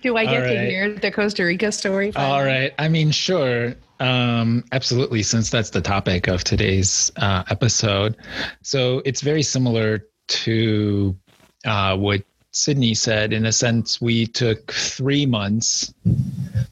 Do 0.02 0.16
I 0.16 0.24
get 0.24 0.38
right. 0.38 0.48
to 0.48 0.66
hear 0.66 0.92
the 0.92 1.12
Costa 1.12 1.44
Rica 1.44 1.70
story? 1.70 2.10
Finally? 2.10 2.32
All 2.32 2.44
right. 2.44 2.74
I 2.80 2.88
mean, 2.88 3.12
sure. 3.12 3.76
Um, 4.00 4.64
absolutely, 4.72 5.22
since 5.22 5.50
that's 5.50 5.70
the 5.70 5.80
topic 5.80 6.26
of 6.26 6.42
today's 6.42 7.12
uh, 7.14 7.44
episode. 7.48 8.16
So 8.62 9.02
it's 9.04 9.20
very 9.20 9.44
similar 9.44 10.04
to 10.26 11.16
uh, 11.64 11.96
what 11.96 12.24
Sydney 12.50 12.94
said. 12.94 13.32
In 13.32 13.46
a 13.46 13.52
sense, 13.52 14.00
we 14.00 14.26
took 14.26 14.72
three 14.72 15.26
months. 15.26 15.94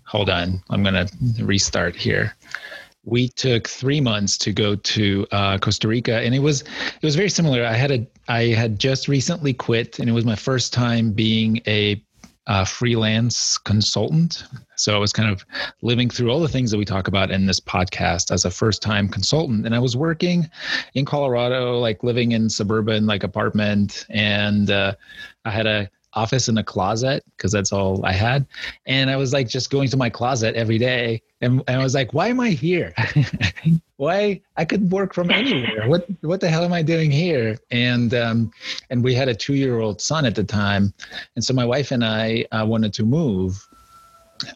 Hold 0.06 0.30
on, 0.30 0.64
I'm 0.68 0.82
going 0.82 1.06
to 1.06 1.44
restart 1.44 1.94
here 1.94 2.34
we 3.04 3.28
took 3.28 3.68
three 3.68 4.00
months 4.00 4.36
to 4.38 4.52
go 4.52 4.76
to 4.76 5.26
uh, 5.32 5.58
Costa 5.58 5.88
Rica, 5.88 6.20
and 6.20 6.34
it 6.34 6.40
was 6.40 6.62
it 6.62 7.02
was 7.02 7.16
very 7.16 7.30
similar. 7.30 7.64
I 7.64 7.74
had 7.74 7.90
a 7.90 8.06
I 8.28 8.48
had 8.48 8.78
just 8.78 9.08
recently 9.08 9.52
quit, 9.52 9.98
and 9.98 10.08
it 10.08 10.12
was 10.12 10.24
my 10.24 10.36
first 10.36 10.72
time 10.72 11.12
being 11.12 11.60
a, 11.66 12.02
freelance 12.66 13.58
consultant. 13.58 14.42
So 14.74 14.96
I 14.96 14.98
was 14.98 15.12
kind 15.12 15.30
of 15.30 15.44
living 15.82 16.10
through 16.10 16.32
all 16.32 16.40
the 16.40 16.48
things 16.48 16.72
that 16.72 16.78
we 16.78 16.84
talk 16.84 17.06
about 17.06 17.30
in 17.30 17.46
this 17.46 17.60
podcast 17.60 18.32
as 18.32 18.44
a 18.44 18.50
first 18.50 18.82
time 18.82 19.08
consultant, 19.08 19.66
and 19.66 19.74
I 19.74 19.78
was 19.78 19.96
working 19.96 20.50
in 20.94 21.04
Colorado, 21.04 21.78
like 21.78 22.02
living 22.02 22.32
in 22.32 22.50
suburban 22.50 23.06
like 23.06 23.22
apartment, 23.22 24.04
and 24.10 24.68
uh, 24.68 24.94
I 25.44 25.50
had 25.50 25.66
a 25.66 25.88
office 26.14 26.48
in 26.48 26.58
a 26.58 26.64
closet 26.64 27.24
because 27.36 27.52
that's 27.52 27.72
all 27.72 28.04
I 28.04 28.12
had. 28.12 28.46
And 28.86 29.10
I 29.10 29.16
was 29.16 29.32
like 29.32 29.48
just 29.48 29.70
going 29.70 29.88
to 29.90 29.96
my 29.96 30.10
closet 30.10 30.54
every 30.54 30.78
day. 30.78 31.22
And, 31.40 31.62
and 31.68 31.80
I 31.80 31.82
was 31.82 31.94
like, 31.94 32.12
why 32.12 32.28
am 32.28 32.40
I 32.40 32.50
here? 32.50 32.92
why 33.96 34.40
I 34.56 34.64
could 34.64 34.90
work 34.90 35.14
from 35.14 35.30
anywhere. 35.30 35.88
What 35.88 36.06
what 36.22 36.40
the 36.40 36.48
hell 36.48 36.64
am 36.64 36.72
I 36.72 36.82
doing 36.82 37.10
here? 37.10 37.58
And 37.70 38.14
um, 38.14 38.50
and 38.88 39.04
we 39.04 39.14
had 39.14 39.28
a 39.28 39.34
two 39.34 39.54
year 39.54 39.80
old 39.80 40.00
son 40.00 40.24
at 40.24 40.34
the 40.34 40.44
time. 40.44 40.92
And 41.36 41.44
so 41.44 41.54
my 41.54 41.64
wife 41.64 41.90
and 41.92 42.04
I 42.04 42.46
uh, 42.50 42.64
wanted 42.66 42.92
to 42.94 43.04
move 43.04 43.66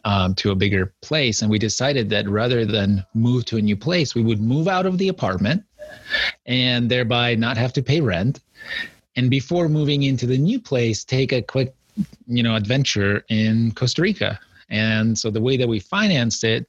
um, 0.03 0.35
to 0.35 0.51
a 0.51 0.55
bigger 0.55 0.93
place. 1.01 1.41
And 1.41 1.51
we 1.51 1.59
decided 1.59 2.09
that 2.09 2.27
rather 2.27 2.65
than 2.65 3.05
move 3.13 3.45
to 3.45 3.57
a 3.57 3.61
new 3.61 3.77
place, 3.77 4.15
we 4.15 4.23
would 4.23 4.41
move 4.41 4.67
out 4.67 4.85
of 4.85 4.97
the 4.97 5.09
apartment 5.09 5.63
and 6.45 6.89
thereby 6.89 7.35
not 7.35 7.57
have 7.57 7.73
to 7.73 7.83
pay 7.83 8.01
rent 8.01 8.39
and 9.15 9.29
before 9.29 9.69
moving 9.69 10.03
into 10.03 10.25
the 10.25 10.37
new 10.37 10.59
place 10.59 11.03
take 11.03 11.31
a 11.31 11.41
quick 11.41 11.73
you 12.27 12.43
know 12.43 12.55
adventure 12.55 13.23
in 13.29 13.71
costa 13.71 14.01
rica 14.01 14.39
and 14.69 15.17
so 15.17 15.29
the 15.29 15.41
way 15.41 15.57
that 15.57 15.67
we 15.67 15.79
financed 15.79 16.43
it 16.43 16.67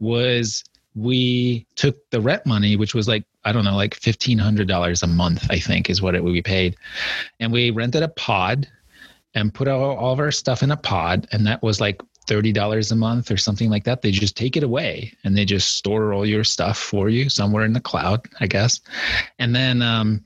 was 0.00 0.64
we 0.94 1.66
took 1.74 1.96
the 2.10 2.20
rent 2.20 2.44
money 2.46 2.76
which 2.76 2.94
was 2.94 3.08
like 3.08 3.24
I 3.46 3.52
don't 3.52 3.64
know, 3.64 3.76
like 3.76 3.94
fifteen 3.94 4.38
hundred 4.38 4.66
dollars 4.66 5.04
a 5.04 5.06
month. 5.06 5.46
I 5.50 5.60
think 5.60 5.88
is 5.88 6.02
what 6.02 6.16
it 6.16 6.24
would 6.24 6.32
be 6.32 6.42
paid, 6.42 6.76
and 7.38 7.52
we 7.52 7.70
rented 7.70 8.02
a 8.02 8.08
pod 8.08 8.68
and 9.34 9.54
put 9.54 9.68
all, 9.68 9.96
all 9.96 10.12
of 10.12 10.18
our 10.18 10.32
stuff 10.32 10.64
in 10.64 10.72
a 10.72 10.76
pod, 10.76 11.28
and 11.30 11.46
that 11.46 11.62
was 11.62 11.80
like 11.80 12.02
$30 12.26 12.92
a 12.92 12.96
month 12.96 13.30
or 13.30 13.36
something 13.36 13.70
like 13.70 13.84
that. 13.84 14.02
They 14.02 14.10
just 14.10 14.36
take 14.36 14.56
it 14.56 14.62
away 14.62 15.12
and 15.24 15.36
they 15.36 15.44
just 15.44 15.76
store 15.76 16.12
all 16.12 16.26
your 16.26 16.44
stuff 16.44 16.78
for 16.78 17.08
you 17.08 17.28
somewhere 17.28 17.64
in 17.64 17.72
the 17.72 17.80
cloud, 17.80 18.26
I 18.40 18.46
guess. 18.46 18.80
And 19.38 19.54
then, 19.54 19.82
um, 19.82 20.24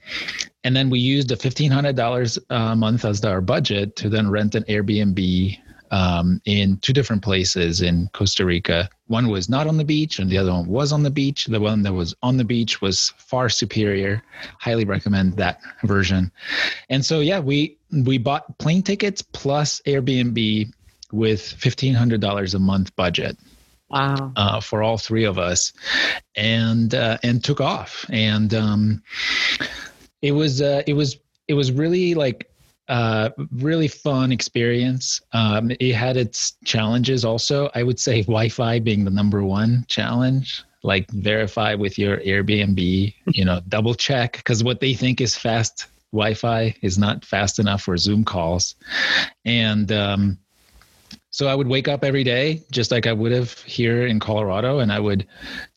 and 0.65 0.77
then 0.77 0.91
we 0.91 0.99
used 0.99 1.31
a 1.31 1.37
$1,500 1.37 2.39
a 2.51 2.77
month 2.77 3.05
as 3.05 3.25
our 3.25 3.41
budget 3.41 3.97
to 3.97 4.09
then 4.09 4.31
rent 4.31 4.55
an 4.55 4.65
Airbnb 4.65 5.59
um, 5.91 6.41
in 6.45 6.77
two 6.79 6.93
different 6.93 7.23
places 7.23 7.83
in 7.83 8.09
Costa 8.13 8.45
Rica. 8.45 8.89
One 9.09 9.29
was 9.29 9.49
not 9.49 9.67
on 9.67 9.77
the 9.77 9.85
beach, 9.85 10.19
and 10.19 10.31
the 10.31 10.39
other 10.39 10.53
one 10.53 10.67
was 10.67 10.93
on 10.93 11.03
the 11.03 11.11
beach. 11.11 11.47
The 11.47 11.61
one 11.61 11.83
that 11.83 11.93
was 11.93 12.15
on 12.23 12.37
the 12.37 12.45
beach 12.45 12.81
was 12.81 13.13
far 13.19 13.49
superior. 13.49 14.23
Highly 14.59 14.85
recommend 14.85 15.37
that 15.37 15.61
version. 15.85 16.31
And 16.89 17.05
so, 17.05 17.21
yeah, 17.21 17.41
we 17.41 17.77
we 17.91 18.19
bought 18.19 18.57
plane 18.59 18.83
tickets 18.83 19.21
plus 19.23 19.81
Airbnb 19.87 20.73
with 21.13 21.41
$1,500 21.61 22.55
a 22.55 22.59
month 22.59 22.95
budget. 22.97 23.37
Wow. 23.89 24.33
Uh, 24.37 24.61
for 24.61 24.85
all 24.85 24.99
three 24.99 25.25
of 25.25 25.37
us, 25.37 25.73
and 26.37 26.95
uh, 26.95 27.19
and 27.25 27.43
took 27.43 27.61
off, 27.61 28.07
and 28.09 28.55
um, 28.55 29.03
it 30.23 30.31
was 30.31 30.63
uh, 30.63 30.83
it 30.87 30.95
was 30.95 31.19
it 31.49 31.55
was 31.55 31.73
really 31.73 32.15
like 32.15 32.49
uh, 32.91 33.31
really 33.53 33.89
fun 33.89 34.33
experience. 34.33 35.21
Um, 35.33 35.71
it 35.79 35.95
had 35.95 36.17
its 36.17 36.55
challenges 36.65 37.25
also. 37.25 37.71
I 37.75 37.83
would 37.83 38.01
say 38.01 38.23
Wi-Fi 38.23 38.81
being 38.81 39.05
the 39.05 39.11
number 39.11 39.43
one 39.43 39.85
challenge. 39.89 40.65
Like 40.83 41.11
verify 41.11 41.75
with 41.75 41.99
your 41.99 42.19
Airbnb, 42.19 43.15
you 43.27 43.45
know, 43.45 43.61
double 43.69 43.95
check 43.95 44.39
because 44.39 44.65
what 44.65 44.81
they 44.81 44.95
think 44.95 45.21
is 45.21 45.37
fast 45.37 45.87
Wi-Fi 46.13 46.75
is 46.83 46.99
not 46.99 47.25
fast 47.25 47.59
enough 47.59 47.83
for 47.83 47.97
Zoom 47.97 48.25
calls, 48.25 48.75
and 49.45 49.93
um, 49.93 50.39
so 51.31 51.47
I 51.47 51.55
would 51.55 51.69
wake 51.69 51.89
up 51.89 52.05
every 52.05 52.25
day, 52.25 52.63
just 52.71 52.91
like 52.91 53.07
I 53.07 53.13
would 53.13 53.33
have 53.33 53.59
here 53.61 54.05
in 54.05 54.19
Colorado, 54.19 54.81
and 54.81 54.93
I 54.93 54.99
would 54.99 55.27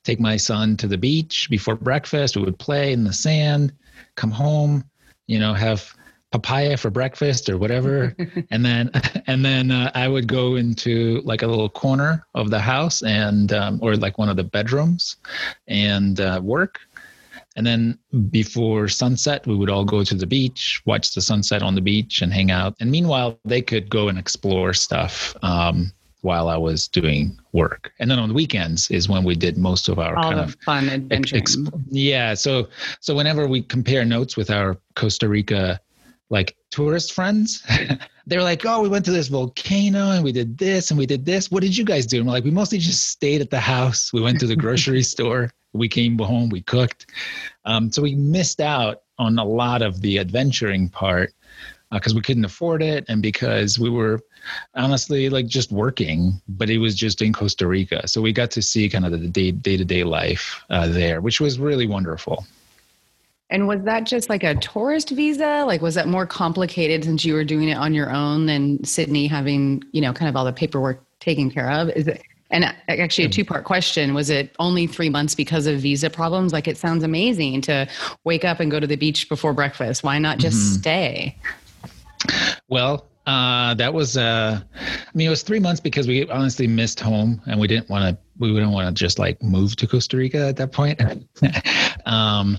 take 0.03 0.19
my 0.19 0.38
son 0.38 0.77
to 0.77 0.88
the 0.88 0.98
beach 0.98 1.48
before 1.50 1.75
breakfast. 1.75 2.36
We 2.36 2.43
would 2.43 2.57
play 2.57 2.91
in 2.91 3.03
the 3.03 3.13
sand, 3.13 3.72
come 4.15 4.31
home, 4.31 4.83
you 5.27 5.39
know, 5.39 5.53
have 5.53 5.93
papaya 6.31 6.75
for 6.77 6.89
breakfast 6.89 7.50
or 7.50 7.60
whatever, 7.60 8.15
and 8.50 8.65
then 8.65 8.89
and 9.27 9.45
then 9.45 9.69
uh, 9.69 9.91
I 9.93 10.07
would 10.07 10.27
go 10.27 10.55
into 10.55 11.22
like 11.24 11.43
a 11.43 11.48
little 11.48 11.69
corner 11.69 12.25
of 12.33 12.50
the 12.50 12.60
house 12.60 13.03
and 13.03 13.53
um, 13.53 13.79
or 13.81 13.95
like 13.95 14.17
one 14.17 14.29
of 14.29 14.36
the 14.36 14.43
bedrooms 14.43 15.17
and 15.67 16.19
uh, 16.19 16.41
work 16.43 16.79
and 17.55 17.65
then 17.65 18.00
before 18.29 18.88
sunset, 18.88 19.45
we 19.45 19.55
would 19.55 19.69
all 19.69 19.86
go 19.86 20.03
to 20.03 20.15
the 20.15 20.25
beach, 20.25 20.81
watch 20.86 21.13
the 21.13 21.22
sunset 21.22 21.62
on 21.62 21.75
the 21.75 21.81
beach, 21.81 22.22
and 22.22 22.33
hang 22.33 22.51
out. 22.51 22.75
And 22.79 22.89
meanwhile, 22.89 23.39
they 23.45 23.62
could 23.62 23.89
go 23.89 24.07
and 24.07 24.17
explore 24.17 24.74
stuff 24.74 25.36
um, 25.43 25.91
while 26.22 26.50
I 26.50 26.57
was 26.57 26.88
doing 26.88 27.38
work. 27.51 27.91
And 28.00 28.10
then 28.10 28.17
on 28.17 28.29
the 28.29 28.36
weekends 28.36 28.89
is 28.89 29.07
when 29.07 29.24
we 29.24 29.36
did 29.36 29.57
most 29.57 29.88
of 29.88 30.00
our 30.00 30.15
all 30.17 30.24
kind 30.24 30.39
of 30.39 30.55
fun 30.65 30.89
adventure. 30.89 31.38
Ex- 31.38 31.57
yeah. 31.89 32.33
So 32.33 32.69
so 33.01 33.13
whenever 33.13 33.48
we 33.48 33.62
compare 33.62 34.03
notes 34.05 34.36
with 34.36 34.50
our 34.50 34.77
Costa 34.95 35.27
Rica 35.29 35.79
like 36.29 36.55
tourist 36.72 37.13
friends. 37.13 37.63
They're 38.25 38.44
like, 38.44 38.65
oh, 38.65 38.82
we 38.82 38.89
went 38.89 39.06
to 39.06 39.12
this 39.12 39.27
volcano 39.27 40.12
and 40.12 40.24
we 40.24 40.32
did 40.32 40.58
this 40.58 40.92
and 40.92 40.98
we 40.98 41.06
did 41.06 41.25
this. 41.25 41.51
What 41.51 41.62
did 41.62 41.75
you 41.75 41.84
guys 41.84 42.06
do? 42.06 42.18
And 42.18 42.27
we're 42.27 42.34
like, 42.34 42.44
we 42.44 42.51
mostly 42.51 42.77
just 42.77 43.10
stayed 43.10 43.42
at 43.42 43.50
the 43.50 43.60
house. 43.60 44.13
We 44.13 44.22
went 44.22 44.39
to 44.39 44.48
the 44.48 44.56
grocery 44.56 45.03
store. 45.13 45.51
We 45.74 45.89
came 45.89 46.18
home. 46.18 46.50
We 46.50 46.62
cooked. 46.62 47.08
Um, 47.65 47.92
so 47.92 48.01
we 48.01 48.15
missed 48.15 48.62
out 48.62 49.01
on 49.20 49.38
a 49.39 49.44
lot 49.44 49.82
of 49.82 50.01
the 50.01 50.20
adventuring 50.20 50.89
part 50.89 51.34
because 51.92 52.13
uh, 52.13 52.15
we 52.15 52.22
couldn't 52.22 52.46
afford 52.46 52.82
it 52.82 53.06
and 53.08 53.22
because 53.22 53.77
we 53.77 53.89
were 53.89 54.20
honestly 54.75 55.30
like 55.30 55.46
just 55.46 55.72
working 55.72 56.42
but 56.48 56.70
it 56.70 56.77
was 56.77 56.96
just 56.96 57.22
in 57.22 57.32
costa 57.32 57.68
rica 57.68 58.08
so 58.08 58.22
we 58.22 58.34
got 58.34 58.51
to 58.51 58.62
see 58.62 58.89
kind 58.89 59.06
of 59.06 59.12
the 59.12 59.27
day, 59.30 59.51
day-to-day 59.51 60.03
life 60.03 60.62
uh, 60.70 60.88
there 60.88 61.22
which 61.22 61.39
was 61.39 61.60
really 61.60 61.88
wonderful 61.88 62.46
and 63.50 63.68
was 63.68 63.82
that 63.84 64.06
just 64.06 64.30
like 64.30 64.44
a 64.44 64.56
tourist 64.56 65.10
visa? 65.10 65.64
Like, 65.66 65.82
was 65.82 65.96
that 65.96 66.08
more 66.08 66.26
complicated 66.26 67.04
since 67.04 67.24
you 67.24 67.34
were 67.34 67.44
doing 67.44 67.70
it 67.70 67.76
on 67.76 67.94
your 67.94 68.12
own 68.12 68.46
than 68.46 68.84
Sydney 68.84 69.28
having, 69.28 69.84
you 69.92 70.02
know, 70.02 70.14
kind 70.14 70.30
of 70.30 70.36
all 70.36 70.46
the 70.46 70.54
paperwork 70.54 71.04
taken 71.20 71.52
care 71.52 71.70
of? 71.70 71.90
Is 71.90 72.08
it, 72.08 72.24
and 72.50 72.66
actually 72.88 73.26
a 73.26 73.30
two 73.30 73.46
part 73.46 73.64
question, 73.64 74.14
was 74.14 74.30
it 74.30 74.56
only 74.60 74.88
three 74.88 75.10
months 75.10 75.36
because 75.36 75.68
of 75.68 75.80
visa 75.80 76.10
problems? 76.10 76.54
Like, 76.54 76.68
it 76.68 76.78
sounds 76.78 77.04
amazing 77.04 77.62
to 77.62 77.88
wake 78.24 78.46
up 78.46 78.60
and 78.60 78.72
go 78.72 78.80
to 78.80 78.88
the 78.88 78.96
beach 78.96 79.28
before 79.30 79.54
breakfast. 79.54 80.04
Why 80.04 80.20
not 80.20 80.38
just 80.38 80.58
mm-hmm. 80.58 80.80
stay? 80.80 81.38
Well, 82.70 83.06
uh, 83.25 83.74
that 83.75 83.94
was, 83.94 84.18
uh, 84.18 84.60
I 84.75 85.10
mean, 85.13 85.27
it 85.27 85.30
was 85.30 85.44
three 85.44 85.60
months 85.60 85.80
because 85.80 86.08
we 86.08 86.30
honestly 86.30 86.68
missed 86.68 87.00
home 87.00 87.42
and 87.46 87.59
we 87.59 87.68
didn't 87.68 87.90
want 87.90 88.16
to, 88.16 88.24
we 88.38 88.53
didn't 88.53 88.72
want 88.72 88.88
to 88.88 88.94
just 89.03 89.20
like 89.20 89.42
move 89.42 89.75
to 89.77 89.88
Costa 89.88 90.18
Rica 90.18 90.48
at 90.48 90.57
that 90.57 90.72
point. 90.72 91.01
um, 92.05 92.57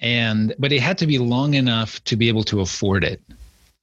and, 0.00 0.54
but 0.58 0.72
it 0.72 0.80
had 0.80 0.98
to 0.98 1.06
be 1.06 1.18
long 1.18 1.54
enough 1.54 2.02
to 2.04 2.16
be 2.16 2.28
able 2.28 2.44
to 2.44 2.60
afford 2.60 3.04
it. 3.04 3.22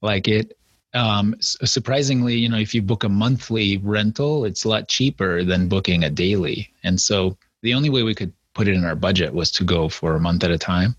Like 0.01 0.27
it, 0.27 0.57
um, 0.93 1.35
surprisingly, 1.39 2.35
you 2.35 2.49
know, 2.49 2.57
if 2.57 2.75
you 2.75 2.81
book 2.81 3.03
a 3.03 3.09
monthly 3.09 3.77
rental, 3.77 4.45
it's 4.45 4.65
a 4.65 4.69
lot 4.69 4.87
cheaper 4.87 5.43
than 5.43 5.69
booking 5.69 6.03
a 6.03 6.09
daily. 6.09 6.71
And 6.83 6.99
so 6.99 7.37
the 7.61 7.73
only 7.73 7.89
way 7.89 8.03
we 8.03 8.13
could 8.13 8.33
put 8.53 8.67
it 8.67 8.75
in 8.75 8.83
our 8.83 8.95
budget 8.95 9.33
was 9.33 9.51
to 9.51 9.63
go 9.63 9.87
for 9.89 10.15
a 10.15 10.19
month 10.19 10.43
at 10.43 10.51
a 10.51 10.57
time. 10.57 10.95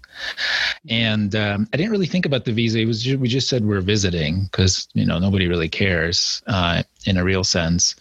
And 0.88 1.34
um, 1.36 1.68
I 1.72 1.76
didn't 1.76 1.92
really 1.92 2.06
think 2.06 2.26
about 2.26 2.44
the 2.44 2.52
visa. 2.52 2.78
It 2.78 2.86
was 2.86 3.02
just, 3.02 3.18
we 3.18 3.28
just 3.28 3.48
said 3.48 3.64
we're 3.64 3.80
visiting 3.80 4.44
because 4.44 4.88
you 4.94 5.04
know 5.04 5.18
nobody 5.18 5.48
really 5.48 5.68
cares 5.68 6.42
uh, 6.46 6.82
in 7.06 7.16
a 7.16 7.24
real 7.24 7.44
sense, 7.44 7.94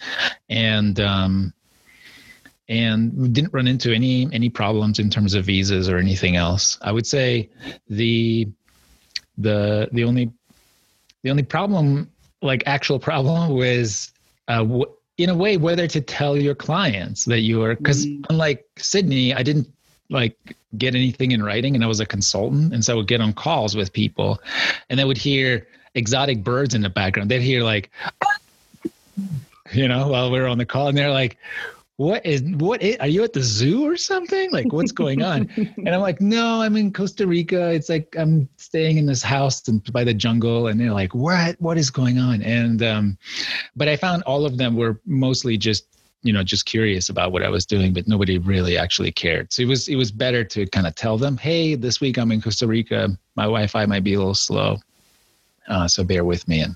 and 0.50 1.00
um, 1.00 1.54
and 2.70 3.14
we 3.18 3.28
didn't 3.28 3.54
run 3.54 3.68
into 3.68 3.94
any 3.94 4.30
any 4.32 4.50
problems 4.50 5.00
in 5.00 5.10
terms 5.10 5.34
of 5.34 5.46
visas 5.46 5.90
or 5.90 5.98
anything 5.98 6.36
else. 6.36 6.78
I 6.82 6.92
would 6.92 7.06
say 7.06 7.50
the 7.90 8.48
the 9.38 9.90
the 9.92 10.04
only 10.04 10.32
the 11.24 11.30
only 11.30 11.44
problem 11.44 12.10
like 12.42 12.64
actual 12.66 13.00
problem 13.00 13.52
was 13.52 14.12
uh, 14.48 14.66
in 15.24 15.30
a 15.30 15.36
way 15.36 15.58
whether 15.58 15.88
to 15.88 16.02
tell 16.02 16.38
your 16.38 16.56
clients 16.56 17.26
that 17.26 17.42
you 17.42 17.64
are 17.64 17.76
because 17.76 18.06
mm. 18.06 18.26
unlike 18.30 18.66
sydney 18.78 19.34
i 19.34 19.44
didn't 19.44 19.68
like 20.10 20.38
get 20.78 20.96
anything 20.96 21.32
in 21.32 21.44
writing 21.44 21.76
and 21.76 21.84
i 21.84 21.88
was 21.88 22.00
a 22.00 22.06
consultant 22.06 22.74
and 22.74 22.84
so 22.84 22.94
i 22.94 22.96
would 22.96 23.08
get 23.08 23.22
on 23.22 23.34
calls 23.34 23.76
with 23.76 23.92
people 23.94 24.40
and 24.90 25.00
they 25.00 25.06
would 25.06 25.18
hear 25.18 25.68
exotic 25.96 26.44
birds 26.44 26.74
in 26.74 26.82
the 26.82 26.90
background 26.90 27.30
they'd 27.30 27.42
hear 27.42 27.64
like 27.64 27.92
you 29.74 29.88
know 29.88 30.08
while 30.08 30.32
we 30.32 30.40
were 30.40 30.48
on 30.48 30.58
the 30.58 30.66
call 30.66 30.88
and 30.88 30.98
they're 30.98 31.12
like 31.12 31.38
what 31.98 32.26
is 32.26 32.42
what 32.56 32.82
is, 32.82 32.98
are 32.98 33.08
you 33.08 33.24
at 33.24 33.34
the 33.34 33.44
zoo 33.44 33.86
or 33.86 33.96
something? 33.96 34.52
Like 34.52 34.72
what's 34.74 34.92
going 34.92 35.22
on? 35.22 35.50
And 35.78 35.90
i'm 35.90 36.02
like 36.02 36.22
no 36.22 36.62
i'm 36.62 36.76
in 36.76 36.92
costa 36.92 37.28
rica. 37.28 37.72
It's 37.72 37.90
like 37.90 38.16
i'm 38.18 38.50
staying 38.58 38.98
in 38.98 39.06
this 39.06 39.22
house 39.22 39.68
and 39.68 39.84
by 39.92 40.04
the 40.04 40.14
jungle. 40.14 40.68
And 40.68 40.80
they're 40.80 40.94
like 40.94 41.14
what? 41.14 41.56
What 41.60 41.78
is 41.78 41.90
going 41.90 42.18
on? 42.18 42.42
And 42.42 42.82
um 42.84 43.18
but 43.76 43.88
i 43.88 43.96
found 43.96 44.24
all 44.24 44.46
of 44.46 44.58
them 44.58 44.76
were 44.76 45.00
mostly 45.06 45.58
just 45.58 45.86
you 46.24 46.34
know 46.34 46.44
just 46.44 46.66
curious 46.66 47.10
about 47.10 47.32
what 47.32 47.42
i 47.42 47.50
was 47.50 47.66
doing 47.66 47.94
but 47.94 48.08
nobody 48.08 48.38
really 48.38 48.78
actually 48.78 49.12
cared. 49.12 49.52
So 49.54 49.62
it 49.62 49.68
was 49.68 49.88
it 49.88 49.96
was 49.96 50.12
better 50.12 50.44
to 50.44 50.66
kind 50.68 50.88
of 50.88 50.96
tell 50.96 51.18
them 51.18 51.38
hey 51.38 51.76
this 51.76 52.02
week 52.02 52.18
i'm 52.18 52.32
in 52.32 52.42
costa 52.42 52.68
rica. 52.68 53.10
My 53.36 53.44
wi-fi 53.44 53.86
might 53.86 54.04
be 54.04 54.16
a 54.16 54.18
little 54.18 54.34
slow 54.34 54.78
uh, 55.68 55.88
so 55.88 56.04
bear 56.04 56.24
with 56.24 56.48
me 56.48 56.62
and 56.62 56.76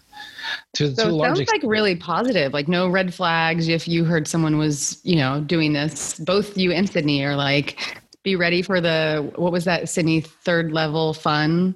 to, 0.73 0.93
so 0.95 1.09
to 1.09 1.15
it 1.15 1.19
sounds 1.21 1.39
extent. 1.39 1.63
like 1.63 1.69
really 1.69 1.95
positive 1.95 2.53
like 2.53 2.67
no 2.67 2.87
red 2.87 3.13
flags 3.13 3.67
if 3.67 3.87
you 3.87 4.03
heard 4.03 4.27
someone 4.27 4.57
was 4.57 4.99
you 5.03 5.15
know 5.15 5.41
doing 5.41 5.73
this 5.73 6.19
both 6.19 6.57
you 6.57 6.71
and 6.71 6.89
sydney 6.89 7.23
are 7.23 7.35
like 7.35 8.01
be 8.23 8.35
ready 8.35 8.61
for 8.61 8.79
the 8.79 9.31
what 9.35 9.51
was 9.51 9.65
that 9.65 9.89
sydney 9.89 10.21
third 10.21 10.71
level 10.71 11.13
fun 11.13 11.75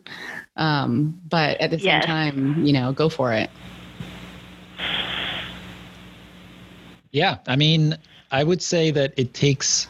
um, 0.55 1.17
but 1.29 1.59
at 1.61 1.71
the 1.71 1.77
same 1.77 1.85
yes. 1.85 2.05
time 2.05 2.63
you 2.65 2.73
know 2.73 2.91
go 2.91 3.09
for 3.09 3.33
it 3.33 3.49
yeah 7.11 7.37
i 7.47 7.55
mean 7.55 7.97
i 8.31 8.43
would 8.43 8.61
say 8.61 8.91
that 8.91 9.13
it 9.17 9.33
takes 9.33 9.87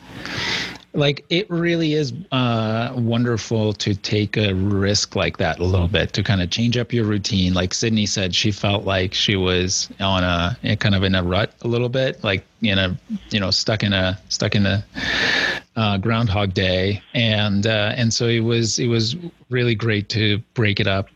like 0.93 1.23
it 1.30 1.49
really 1.49 1.93
is 1.93 2.13
uh, 2.32 2.93
wonderful 2.95 3.73
to 3.73 3.93
take 3.93 4.38
a 4.38 4.54
risk 4.54 5.15
like 5.15 5.38
that 5.38 5.60
a 5.60 5.63
little 5.63 5.88
bit 5.88 6.13
to 6.13 6.23
kind 6.23 6.41
of 6.41 6.49
change 6.49 6.78
up 6.78 6.91
your 6.91 7.06
routine. 7.06 7.54
Like 7.54 7.73
sydney 7.73 8.06
said 8.06 8.34
she 8.34 8.52
felt 8.52 8.86
like 8.86 9.13
she 9.13 9.36
was 9.36 9.89
on 9.99 10.23
a 10.23 10.58
kind 10.78 10.95
of 10.95 11.04
in 11.04 11.15
a 11.15 11.23
rut 11.23 11.54
a 11.62 11.67
little 11.67 11.89
bit 11.89 12.23
like 12.23 12.45
in 12.62 12.78
a 12.78 12.97
you 13.30 13.39
know 13.39 13.52
stuck 13.52 13.84
in 13.84 13.93
a 13.93 14.19
stuck 14.30 14.56
in 14.56 14.65
a 14.65 14.84
uh, 15.75 15.97
groundhog 15.97 16.54
day. 16.54 17.02
And 17.13 17.65
uh, 17.65 17.93
and 17.95 18.13
so 18.13 18.28
it 18.28 18.41
was 18.41 18.80
it 18.80 18.88
was 18.88 19.15
really 19.49 19.75
great 19.75 20.10
to 20.10 20.39
break 20.54 20.80
it 20.80 20.88
up. 20.88 21.08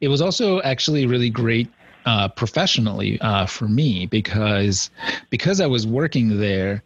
It 0.00 0.08
was 0.08 0.20
also 0.20 0.60
actually 0.62 1.06
really 1.06 1.30
great 1.30 1.68
uh, 2.06 2.28
professionally 2.28 3.20
uh, 3.20 3.46
for 3.46 3.68
me 3.68 4.06
because 4.06 4.90
because 5.30 5.60
I 5.60 5.66
was 5.66 5.86
working 5.86 6.38
there. 6.38 6.82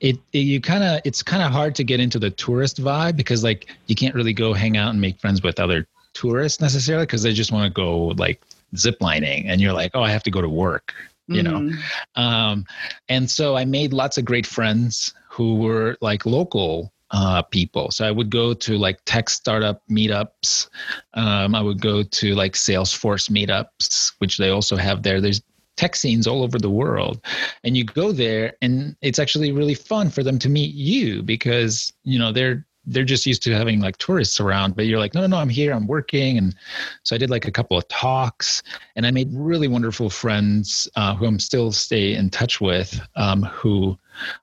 It, 0.00 0.18
it 0.32 0.38
you 0.38 0.60
kind 0.60 0.82
of 0.82 1.00
it's 1.04 1.22
kind 1.22 1.42
of 1.42 1.52
hard 1.52 1.74
to 1.76 1.84
get 1.84 2.00
into 2.00 2.18
the 2.18 2.30
tourist 2.30 2.82
vibe 2.82 3.16
because 3.16 3.44
like 3.44 3.66
you 3.86 3.94
can't 3.94 4.14
really 4.14 4.32
go 4.32 4.52
hang 4.52 4.76
out 4.76 4.90
and 4.90 5.00
make 5.00 5.18
friends 5.20 5.42
with 5.42 5.60
other 5.60 5.86
tourists 6.12 6.60
necessarily 6.60 7.06
because 7.06 7.22
they 7.22 7.32
just 7.32 7.52
want 7.52 7.64
to 7.64 7.70
go 7.70 8.08
like 8.08 8.40
ziplining 8.74 9.44
and 9.46 9.60
you're 9.60 9.72
like 9.72 9.92
oh 9.94 10.02
I 10.02 10.10
have 10.10 10.22
to 10.24 10.30
go 10.30 10.40
to 10.40 10.48
work 10.48 10.94
you 11.30 11.42
know 11.42 11.60
mm-hmm. 11.60 12.20
um, 12.20 12.66
and 13.08 13.30
so 13.30 13.56
i 13.56 13.64
made 13.64 13.92
lots 13.92 14.18
of 14.18 14.24
great 14.24 14.46
friends 14.46 15.14
who 15.28 15.56
were 15.56 15.96
like 16.00 16.26
local 16.26 16.92
uh, 17.10 17.42
people. 17.42 17.90
So 17.90 18.06
I 18.06 18.10
would 18.10 18.30
go 18.30 18.54
to 18.54 18.78
like 18.78 19.00
tech 19.04 19.30
startup 19.30 19.82
meetups. 19.90 20.68
Um, 21.14 21.54
I 21.54 21.62
would 21.62 21.80
go 21.80 22.02
to 22.02 22.34
like 22.34 22.52
Salesforce 22.52 23.30
meetups, 23.30 24.14
which 24.18 24.38
they 24.38 24.50
also 24.50 24.76
have 24.76 25.02
there. 25.02 25.20
There's 25.20 25.42
tech 25.76 25.96
scenes 25.96 26.26
all 26.26 26.42
over 26.42 26.58
the 26.58 26.70
world, 26.70 27.20
and 27.64 27.76
you 27.76 27.84
go 27.84 28.12
there, 28.12 28.54
and 28.62 28.96
it's 29.02 29.18
actually 29.18 29.52
really 29.52 29.74
fun 29.74 30.10
for 30.10 30.22
them 30.22 30.38
to 30.40 30.48
meet 30.48 30.74
you 30.74 31.22
because 31.22 31.92
you 32.04 32.18
know 32.18 32.32
they're 32.32 32.66
they're 32.86 33.04
just 33.04 33.26
used 33.26 33.42
to 33.42 33.52
having 33.52 33.78
like 33.80 33.96
tourists 33.98 34.40
around 34.40 34.74
but 34.74 34.86
you're 34.86 34.98
like 34.98 35.14
no 35.14 35.20
no 35.20 35.26
no 35.26 35.36
i'm 35.36 35.50
here 35.50 35.72
i'm 35.72 35.86
working 35.86 36.38
and 36.38 36.54
so 37.02 37.14
i 37.14 37.18
did 37.18 37.28
like 37.28 37.46
a 37.46 37.50
couple 37.50 37.76
of 37.76 37.86
talks 37.88 38.62
and 38.96 39.06
i 39.06 39.10
made 39.10 39.28
really 39.32 39.68
wonderful 39.68 40.08
friends 40.08 40.88
uh, 40.96 41.14
who 41.14 41.26
i'm 41.26 41.38
still 41.38 41.70
stay 41.70 42.14
in 42.14 42.30
touch 42.30 42.58
with 42.58 42.98
um, 43.16 43.42
who 43.42 43.96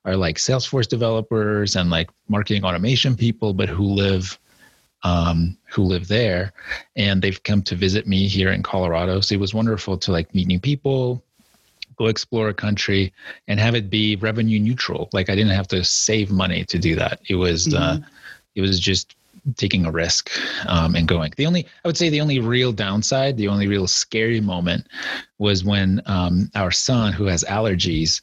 are 0.04 0.16
like 0.16 0.36
salesforce 0.36 0.88
developers 0.88 1.76
and 1.76 1.90
like 1.90 2.10
marketing 2.28 2.64
automation 2.64 3.16
people 3.16 3.52
but 3.52 3.68
who 3.68 3.84
live 3.84 4.38
um, 5.04 5.56
who 5.70 5.84
live 5.84 6.08
there. 6.08 6.52
And 6.96 7.22
they've 7.22 7.40
come 7.44 7.62
to 7.62 7.76
visit 7.76 8.08
me 8.08 8.26
here 8.26 8.50
in 8.50 8.64
colorado. 8.64 9.20
So 9.20 9.36
it 9.36 9.40
was 9.40 9.54
wonderful 9.54 9.96
to 9.98 10.10
like 10.10 10.34
meet 10.34 10.48
new 10.48 10.58
people 10.58 11.22
go 11.98 12.06
explore 12.06 12.48
a 12.48 12.54
country 12.54 13.12
and 13.48 13.60
have 13.60 13.74
it 13.74 13.90
be 13.90 14.16
revenue 14.16 14.58
neutral. 14.58 15.08
Like 15.12 15.28
i 15.28 15.34
didn't 15.34 15.54
have 15.54 15.68
to 15.68 15.84
save 15.84 16.30
money 16.30 16.64
to 16.64 16.78
do 16.78 16.94
that. 16.94 17.20
It 17.28 17.34
was 17.34 17.74
uh, 17.74 17.78
mm-hmm. 17.78 18.04
uh, 18.04 18.06
it 18.54 18.60
was 18.60 18.80
just 18.80 19.16
taking 19.56 19.86
a 19.86 19.90
risk 19.90 20.30
um, 20.66 20.94
and 20.94 21.08
going. 21.08 21.32
The 21.36 21.46
only, 21.46 21.66
I 21.84 21.88
would 21.88 21.96
say, 21.96 22.08
the 22.08 22.20
only 22.20 22.40
real 22.40 22.72
downside, 22.72 23.36
the 23.36 23.48
only 23.48 23.66
real 23.66 23.86
scary 23.86 24.40
moment 24.40 24.86
was 25.38 25.64
when 25.64 26.02
um, 26.06 26.50
our 26.54 26.70
son, 26.70 27.12
who 27.12 27.26
has 27.26 27.44
allergies, 27.44 28.20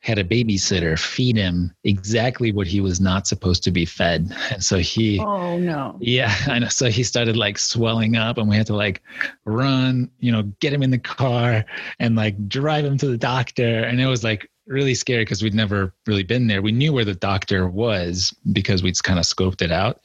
had 0.00 0.18
a 0.18 0.24
babysitter 0.24 0.98
feed 0.98 1.36
him 1.36 1.72
exactly 1.84 2.52
what 2.52 2.66
he 2.66 2.80
was 2.80 3.00
not 3.00 3.26
supposed 3.26 3.62
to 3.62 3.70
be 3.70 3.84
fed. 3.84 4.34
And 4.50 4.62
so 4.62 4.78
he, 4.78 5.20
oh 5.20 5.58
no. 5.58 5.96
Yeah, 6.00 6.34
I 6.46 6.58
know. 6.58 6.68
So 6.68 6.88
he 6.88 7.02
started 7.02 7.36
like 7.36 7.58
swelling 7.58 8.16
up, 8.16 8.38
and 8.38 8.48
we 8.48 8.56
had 8.56 8.66
to 8.66 8.76
like 8.76 9.02
run, 9.44 10.10
you 10.18 10.32
know, 10.32 10.42
get 10.60 10.72
him 10.72 10.82
in 10.82 10.90
the 10.90 10.98
car 10.98 11.64
and 11.98 12.16
like 12.16 12.48
drive 12.48 12.84
him 12.84 12.98
to 12.98 13.06
the 13.06 13.18
doctor. 13.18 13.84
And 13.84 14.00
it 14.00 14.06
was 14.06 14.22
like 14.24 14.48
really 14.66 14.94
scary 14.94 15.24
because 15.24 15.42
we'd 15.42 15.54
never 15.54 15.92
really 16.06 16.22
been 16.22 16.46
there. 16.46 16.62
We 16.62 16.72
knew 16.72 16.92
where 16.92 17.04
the 17.04 17.14
doctor 17.14 17.68
was 17.68 18.34
because 18.52 18.82
we'd 18.82 19.00
kind 19.02 19.18
of 19.18 19.24
scoped 19.24 19.62
it 19.62 19.72
out, 19.72 20.00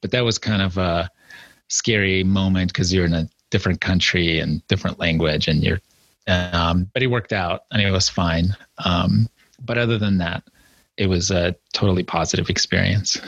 but 0.00 0.10
that 0.12 0.24
was 0.24 0.38
kind 0.38 0.62
of 0.62 0.78
a 0.78 1.10
scary 1.68 2.24
moment 2.24 2.72
because 2.72 2.92
you're 2.92 3.04
in 3.04 3.14
a 3.14 3.28
different 3.50 3.80
country 3.80 4.38
and 4.38 4.66
different 4.68 4.98
language, 4.98 5.48
and 5.48 5.62
you're. 5.62 5.80
Um, 6.26 6.90
but 6.92 7.02
it 7.02 7.06
worked 7.06 7.32
out, 7.32 7.62
and 7.70 7.80
it 7.80 7.90
was 7.90 8.08
fine. 8.08 8.54
Um, 8.84 9.28
but 9.64 9.78
other 9.78 9.96
than 9.96 10.18
that, 10.18 10.42
it 10.98 11.06
was 11.06 11.30
a 11.30 11.56
totally 11.72 12.02
positive 12.02 12.50
experience. 12.50 13.18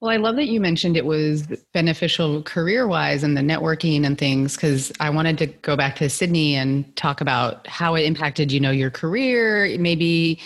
Well, 0.00 0.12
I 0.12 0.16
love 0.16 0.36
that 0.36 0.46
you 0.46 0.60
mentioned 0.60 0.96
it 0.96 1.04
was 1.04 1.42
beneficial 1.72 2.42
career 2.44 2.86
wise 2.86 3.24
and 3.24 3.36
the 3.36 3.40
networking 3.40 4.06
and 4.06 4.16
things 4.16 4.54
because 4.54 4.92
I 5.00 5.10
wanted 5.10 5.38
to 5.38 5.46
go 5.46 5.76
back 5.76 5.96
to 5.96 6.08
Sydney 6.08 6.54
and 6.54 6.94
talk 6.94 7.20
about 7.20 7.66
how 7.66 7.96
it 7.96 8.02
impacted, 8.02 8.52
you 8.52 8.60
know, 8.60 8.70
your 8.70 8.90
career, 8.90 9.76
maybe 9.76 10.38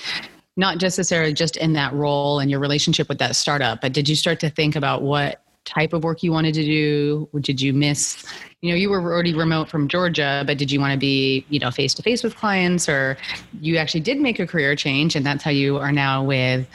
not 0.56 0.80
necessarily 0.80 1.34
just 1.34 1.58
in 1.58 1.74
that 1.74 1.92
role 1.92 2.38
and 2.38 2.50
your 2.50 2.60
relationship 2.60 3.10
with 3.10 3.18
that 3.18 3.36
startup, 3.36 3.82
but 3.82 3.92
did 3.92 4.08
you 4.08 4.16
start 4.16 4.40
to 4.40 4.48
think 4.48 4.74
about 4.74 5.02
what 5.02 5.42
type 5.66 5.92
of 5.92 6.02
work 6.02 6.22
you 6.22 6.32
wanted 6.32 6.54
to 6.54 6.64
do? 6.64 7.28
Did 7.40 7.60
you 7.60 7.74
miss, 7.74 8.24
you 8.62 8.70
know, 8.70 8.76
you 8.76 8.88
were 8.88 9.00
already 9.00 9.34
remote 9.34 9.68
from 9.68 9.86
Georgia, 9.86 10.44
but 10.46 10.56
did 10.56 10.72
you 10.72 10.80
want 10.80 10.92
to 10.92 10.98
be, 10.98 11.44
you 11.50 11.58
know, 11.58 11.70
face 11.70 11.92
to 11.94 12.02
face 12.02 12.22
with 12.22 12.36
clients 12.36 12.88
or 12.88 13.18
you 13.60 13.76
actually 13.76 14.00
did 14.00 14.18
make 14.18 14.38
a 14.38 14.46
career 14.46 14.74
change 14.74 15.14
and 15.14 15.26
that's 15.26 15.44
how 15.44 15.50
you 15.50 15.76
are 15.76 15.92
now 15.92 16.24
with, 16.24 16.66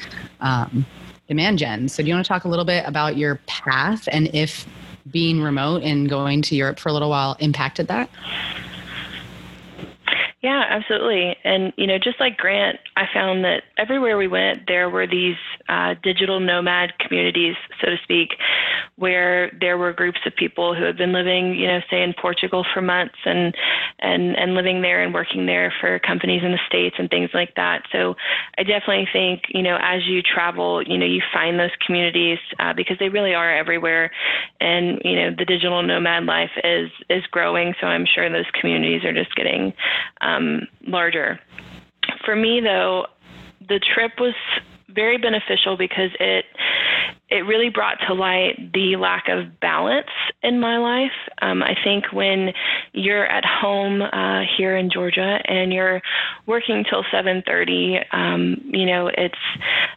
um, 0.41 0.85
demand 1.27 1.59
gen. 1.59 1.89
So, 1.89 2.03
do 2.03 2.09
you 2.09 2.15
want 2.15 2.25
to 2.25 2.29
talk 2.29 2.45
a 2.45 2.47
little 2.47 2.65
bit 2.65 2.83
about 2.85 3.17
your 3.17 3.35
path 3.47 4.07
and 4.11 4.33
if 4.33 4.65
being 5.09 5.41
remote 5.41 5.83
and 5.83 6.09
going 6.09 6.41
to 6.43 6.55
Europe 6.55 6.79
for 6.79 6.89
a 6.89 6.93
little 6.93 7.09
while 7.09 7.37
impacted 7.39 7.87
that? 7.87 8.09
Yeah, 10.47 10.63
absolutely. 10.69 11.35
And, 11.43 11.73
you 11.75 11.85
know, 11.87 11.97
just 11.97 12.21
like 12.21 12.37
Grant, 12.37 12.79
I 12.95 13.03
found 13.13 13.43
that 13.43 13.63
everywhere 13.77 14.17
we 14.17 14.29
went, 14.29 14.59
there 14.65 14.89
were 14.89 15.05
these 15.05 15.35
uh, 15.67 15.95
digital 16.01 16.39
nomad 16.39 16.93
communities, 16.99 17.55
so 17.81 17.89
to 17.89 17.97
speak, 18.01 18.29
where 18.95 19.51
there 19.59 19.77
were 19.77 19.91
groups 19.91 20.19
of 20.25 20.33
people 20.37 20.73
who 20.73 20.85
had 20.85 20.95
been 20.95 21.11
living, 21.11 21.53
you 21.53 21.67
know, 21.67 21.81
say 21.89 22.01
in 22.01 22.13
Portugal 22.13 22.65
for 22.73 22.81
months 22.81 23.17
and, 23.25 23.53
and, 23.99 24.37
and 24.37 24.53
living 24.53 24.81
there 24.81 25.03
and 25.03 25.13
working 25.13 25.47
there 25.47 25.73
for 25.81 25.99
companies 25.99 26.43
in 26.45 26.53
the 26.53 26.61
States 26.65 26.95
and 26.97 27.09
things 27.09 27.29
like 27.33 27.53
that. 27.55 27.83
So 27.91 28.15
I 28.57 28.63
definitely 28.63 29.09
think, 29.11 29.47
you 29.49 29.63
know, 29.63 29.77
as 29.81 30.07
you 30.07 30.21
travel, 30.21 30.81
you 30.81 30.97
know, 30.97 31.05
you 31.05 31.21
find 31.33 31.59
those 31.59 31.75
communities 31.85 32.39
uh, 32.57 32.71
because 32.71 32.95
they 32.99 33.09
really 33.09 33.33
are 33.33 33.53
everywhere. 33.53 34.11
And, 34.61 35.01
you 35.03 35.17
know, 35.17 35.35
the 35.37 35.43
digital 35.43 35.83
nomad 35.83 36.23
life 36.23 36.51
is, 36.63 36.89
is 37.09 37.23
growing. 37.31 37.73
So 37.81 37.87
I'm 37.87 38.05
sure 38.05 38.29
those 38.29 38.49
communities 38.57 39.03
are 39.03 39.13
just 39.13 39.35
getting, 39.35 39.73
um, 40.21 40.36
larger. 40.85 41.39
For 42.25 42.35
me, 42.35 42.61
though, 42.61 43.07
the 43.67 43.79
trip 43.93 44.13
was 44.19 44.33
very 44.89 45.17
beneficial 45.17 45.77
because 45.77 46.09
it 46.19 46.45
it 47.29 47.45
really 47.45 47.69
brought 47.69 47.97
to 48.07 48.13
light 48.13 48.71
the 48.73 48.95
lack 48.95 49.27
of 49.27 49.59
balance 49.59 50.07
in 50.43 50.59
my 50.61 50.77
life. 50.77 51.11
Um, 51.41 51.61
I 51.61 51.75
think 51.83 52.05
when 52.13 52.53
you're 52.93 53.25
at 53.25 53.43
home 53.45 54.01
uh, 54.01 54.43
here 54.57 54.77
in 54.77 54.89
Georgia 54.89 55.39
and 55.45 55.73
you're 55.73 56.01
working 56.45 56.85
till 56.89 57.03
7:30, 57.03 58.05
um, 58.13 58.57
you 58.65 58.85
know 58.85 59.07
it's 59.07 59.35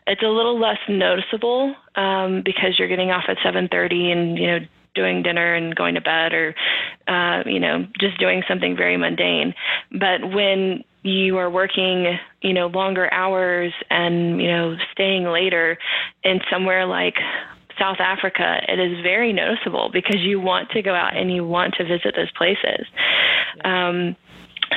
it's 0.06 0.22
a 0.22 0.28
little 0.28 0.58
less 0.58 0.78
noticeable 0.88 1.74
um, 1.94 2.42
because 2.44 2.78
you're 2.78 2.88
getting 2.88 3.10
off 3.10 3.24
at 3.28 3.38
7:30 3.38 4.12
and 4.12 4.38
you 4.38 4.46
know 4.46 4.58
doing 5.00 5.22
dinner 5.22 5.54
and 5.54 5.74
going 5.74 5.94
to 5.94 6.00
bed 6.00 6.32
or 6.32 6.54
uh, 7.08 7.42
you 7.46 7.60
know 7.60 7.86
just 7.98 8.18
doing 8.18 8.42
something 8.48 8.76
very 8.76 8.96
mundane 8.96 9.54
but 9.92 10.20
when 10.34 10.84
you 11.02 11.38
are 11.38 11.50
working 11.50 12.18
you 12.42 12.52
know 12.52 12.66
longer 12.66 13.12
hours 13.12 13.72
and 13.88 14.40
you 14.40 14.48
know 14.48 14.76
staying 14.92 15.24
later 15.24 15.78
in 16.24 16.40
somewhere 16.50 16.86
like 16.86 17.14
South 17.78 17.96
Africa, 17.98 18.60
it 18.68 18.78
is 18.78 19.02
very 19.02 19.32
noticeable 19.32 19.88
because 19.90 20.20
you 20.20 20.38
want 20.38 20.68
to 20.70 20.82
go 20.82 20.94
out 20.94 21.16
and 21.16 21.32
you 21.32 21.46
want 21.46 21.72
to 21.78 21.84
visit 21.84 22.14
those 22.14 22.30
places. 22.32 22.84
Um, 23.64 24.14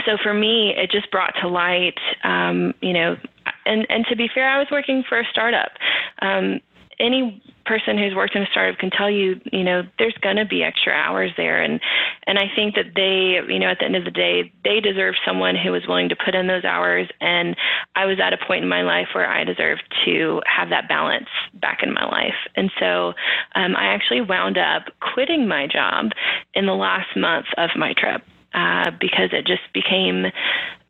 so 0.06 0.18
for 0.24 0.34
me, 0.34 0.74
it 0.76 0.90
just 0.90 1.12
brought 1.12 1.34
to 1.42 1.50
light, 1.50 2.00
um, 2.24 2.74
you 2.82 2.94
know, 2.94 3.18
and 3.66 3.86
and 3.90 4.06
to 4.10 4.16
be 4.16 4.30
fair, 4.34 4.50
I 4.50 4.58
was 4.58 4.68
working 4.72 5.04
for 5.08 5.20
a 5.20 5.26
startup. 5.30 5.72
Um, 6.22 6.62
any 7.00 7.42
person 7.66 7.98
who's 7.98 8.14
worked 8.14 8.36
in 8.36 8.44
a 8.44 8.48
startup 8.52 8.78
can 8.80 8.90
tell 8.90 9.10
you, 9.10 9.40
you 9.52 9.64
know, 9.64 9.84
there's 9.98 10.18
going 10.22 10.36
to 10.36 10.46
be 10.46 10.64
extra 10.64 10.94
hours 10.94 11.32
there, 11.38 11.62
and 11.62 11.80
and 12.28 12.38
I 12.38 12.46
think 12.56 12.76
that 12.76 12.94
they, 12.96 13.40
you 13.52 13.60
know, 13.60 13.68
at 13.68 13.80
the 13.80 13.86
end 13.86 13.96
of 13.96 14.06
the 14.06 14.12
day, 14.12 14.52
they 14.64 14.80
deserve 14.80 15.16
someone 15.26 15.56
who 15.56 15.74
is 15.76 15.88
willing 15.88 16.10
to 16.10 16.16
put 16.16 16.36
in 16.36 16.48
those 16.48 16.66
hours. 16.66 17.08
And 17.22 17.56
I 17.96 18.06
was 18.06 18.20
at 18.22 18.34
a 18.34 18.38
point 18.38 18.64
in 18.64 18.70
my 18.70 18.82
life 18.84 19.08
where 19.14 19.30
I 19.30 19.44
deserved 19.44 19.84
to 20.06 20.42
have 20.46 20.70
that 20.70 20.88
balance 20.88 21.30
back 21.54 21.80
in 21.84 21.94
my 21.94 22.06
life, 22.06 22.38
and 22.56 22.72
so 22.80 23.14
um, 23.56 23.76
I 23.76 23.94
actually 23.94 24.22
wound 24.22 24.58
up 24.58 24.84
quitting 25.14 25.48
my 25.48 25.68
job 25.68 26.12
in 26.54 26.66
the 26.66 26.74
last 26.74 27.16
month 27.16 27.46
of 27.58 27.72
my 27.76 27.94
trip 27.94 28.22
uh, 28.54 28.92
because 29.00 29.30
it 29.32 29.46
just 29.46 29.62
became 29.74 30.26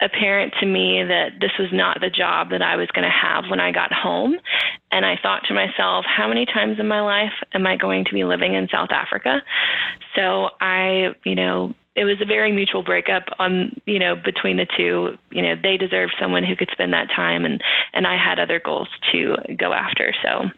apparent 0.03 0.53
to 0.59 0.65
me 0.65 1.03
that 1.03 1.39
this 1.39 1.51
was 1.57 1.69
not 1.71 1.99
the 2.01 2.09
job 2.09 2.49
that 2.51 2.61
I 2.61 2.75
was 2.75 2.87
going 2.89 3.03
to 3.03 3.09
have 3.09 3.45
when 3.49 3.59
I 3.59 3.71
got 3.71 3.91
home. 3.91 4.35
And 4.91 5.05
I 5.05 5.17
thought 5.21 5.43
to 5.47 5.53
myself, 5.53 6.05
how 6.05 6.27
many 6.27 6.45
times 6.45 6.79
in 6.79 6.87
my 6.87 7.01
life 7.01 7.33
am 7.53 7.65
I 7.65 7.77
going 7.77 8.05
to 8.05 8.13
be 8.13 8.23
living 8.23 8.53
in 8.53 8.67
South 8.71 8.91
Africa? 8.91 9.41
So 10.15 10.49
I, 10.59 11.15
you 11.25 11.35
know, 11.35 11.73
it 11.95 12.05
was 12.05 12.17
a 12.21 12.25
very 12.25 12.51
mutual 12.51 12.83
breakup 12.83 13.23
on 13.37 13.79
you 13.85 13.99
know 13.99 14.15
between 14.15 14.57
the 14.57 14.65
two 14.75 15.15
you 15.29 15.43
know 15.43 15.53
they 15.61 15.77
deserved 15.77 16.15
someone 16.19 16.43
who 16.43 16.55
could 16.55 16.69
spend 16.71 16.91
that 16.91 17.07
time 17.15 17.45
and 17.45 17.61
and 17.93 18.07
i 18.07 18.17
had 18.17 18.39
other 18.39 18.59
goals 18.59 18.87
to 19.11 19.35
go 19.59 19.73
after 19.73 20.11
so 20.23 20.49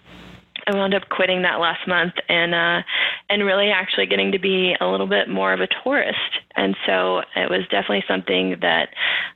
I 0.68 0.76
wound 0.76 0.96
up 0.96 1.10
quitting 1.10 1.44
that 1.44 1.60
last 1.60 1.88
month 1.88 2.14
and 2.28 2.56
uh, 2.56 2.82
and 3.30 3.46
really 3.46 3.70
actually 3.70 4.08
getting 4.08 4.32
to 4.32 4.40
be 4.40 4.76
a 4.80 4.88
little 4.88 5.08
bit 5.08 5.30
more 5.30 5.54
of 5.54 5.62
a 5.62 5.68
tourist. 5.84 6.18
And 6.56 6.76
so 6.86 7.20
it 7.36 7.50
was 7.50 7.62
definitely 7.70 8.04
something 8.08 8.58
that 8.62 8.90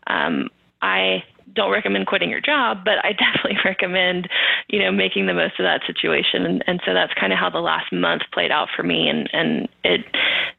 um, 0.09 0.49
I 0.81 1.23
don't 1.53 1.71
recommend 1.71 2.07
quitting 2.07 2.29
your 2.29 2.41
job, 2.41 2.85
but 2.85 3.03
I 3.03 3.13
definitely 3.13 3.57
recommend, 3.65 4.29
you 4.67 4.79
know, 4.79 4.91
making 4.91 5.25
the 5.25 5.33
most 5.33 5.59
of 5.59 5.63
that 5.63 5.81
situation. 5.85 6.45
And, 6.45 6.63
and 6.67 6.81
so 6.85 6.93
that's 6.93 7.13
kind 7.13 7.33
of 7.33 7.39
how 7.39 7.49
the 7.49 7.59
last 7.59 7.91
month 7.91 8.23
played 8.31 8.51
out 8.51 8.69
for 8.75 8.83
me. 8.83 9.09
And, 9.09 9.29
and 9.33 9.67
it 9.83 10.05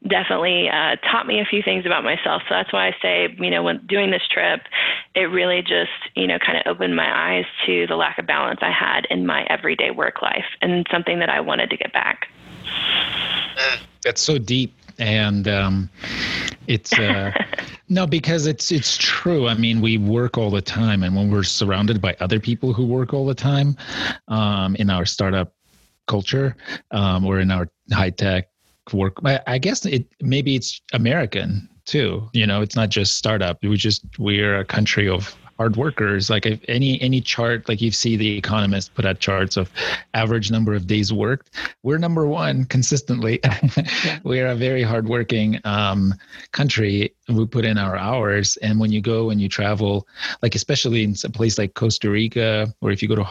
definitely 0.07 0.69
uh, 0.69 0.95
taught 1.09 1.27
me 1.27 1.39
a 1.39 1.45
few 1.45 1.61
things 1.63 1.85
about 1.85 2.03
myself. 2.03 2.43
So 2.47 2.55
that's 2.55 2.73
why 2.73 2.87
I 2.87 2.95
say, 3.01 3.35
you 3.39 3.49
know, 3.49 3.63
when 3.63 3.85
doing 3.87 4.11
this 4.11 4.23
trip, 4.29 4.61
it 5.15 5.21
really 5.21 5.61
just, 5.61 5.91
you 6.15 6.27
know, 6.27 6.37
kind 6.39 6.57
of 6.57 6.63
opened 6.65 6.95
my 6.95 7.37
eyes 7.37 7.45
to 7.65 7.87
the 7.87 7.95
lack 7.95 8.17
of 8.17 8.27
balance 8.27 8.59
I 8.61 8.71
had 8.71 9.05
in 9.09 9.25
my 9.25 9.43
everyday 9.49 9.91
work 9.91 10.21
life 10.21 10.45
and 10.61 10.85
something 10.91 11.19
that 11.19 11.29
I 11.29 11.39
wanted 11.41 11.69
to 11.69 11.77
get 11.77 11.93
back. 11.93 12.27
That's 14.03 14.21
so 14.21 14.37
deep. 14.37 14.73
And 15.01 15.47
um, 15.47 15.89
it's 16.67 16.93
uh, 16.93 17.31
no, 17.89 18.05
because 18.05 18.45
it's 18.45 18.71
it's 18.71 18.97
true. 18.97 19.47
I 19.47 19.55
mean, 19.55 19.81
we 19.81 19.97
work 19.97 20.37
all 20.37 20.51
the 20.51 20.61
time, 20.61 21.03
and 21.03 21.15
when 21.15 21.31
we're 21.31 21.43
surrounded 21.43 21.99
by 21.99 22.15
other 22.19 22.39
people 22.39 22.71
who 22.71 22.85
work 22.85 23.13
all 23.13 23.25
the 23.25 23.35
time, 23.35 23.75
um, 24.27 24.75
in 24.75 24.89
our 24.89 25.05
startup 25.05 25.53
culture 26.07 26.55
um, 26.91 27.25
or 27.25 27.39
in 27.39 27.49
our 27.49 27.67
high 27.91 28.11
tech 28.11 28.49
work, 28.93 29.17
I 29.25 29.57
guess 29.57 29.85
it 29.85 30.05
maybe 30.21 30.55
it's 30.55 30.81
American 30.93 31.67
too. 31.85 32.29
You 32.33 32.45
know, 32.45 32.61
it's 32.61 32.75
not 32.75 32.89
just 32.89 33.17
startup. 33.17 33.57
We 33.63 33.75
just 33.77 34.05
we're 34.19 34.59
a 34.59 34.65
country 34.65 35.09
of 35.09 35.35
hard 35.61 35.75
workers. 35.75 36.27
Like 36.27 36.47
if 36.47 36.59
any 36.67 36.99
any 37.01 37.21
chart 37.21 37.69
like 37.69 37.81
you 37.81 37.91
see 37.91 38.17
the 38.17 38.35
economist 38.35 38.95
put 38.95 39.05
out 39.05 39.19
charts 39.19 39.57
of 39.57 39.69
average 40.15 40.49
number 40.49 40.73
of 40.73 40.87
days 40.87 41.13
worked 41.13 41.51
we're 41.83 41.99
number 41.99 42.25
one 42.25 42.65
consistently. 42.65 43.39
We're 44.23 44.47
a 44.47 44.55
very 44.55 44.81
hardworking 44.81 45.59
um, 45.63 46.15
country. 46.51 47.13
We 47.29 47.45
put 47.45 47.63
in 47.63 47.77
our 47.77 47.95
hours 47.95 48.57
and 48.57 48.79
when 48.79 48.91
you 48.91 49.01
go 49.01 49.29
and 49.29 49.39
you 49.39 49.49
travel 49.49 50.07
like 50.41 50.55
especially 50.55 51.03
in 51.03 51.13
a 51.23 51.29
place 51.29 51.59
like 51.59 51.75
costa 51.75 52.09
rica 52.09 52.73
or 52.81 52.89
if 52.91 53.03
you 53.03 53.07
go 53.07 53.17
to 53.17 53.27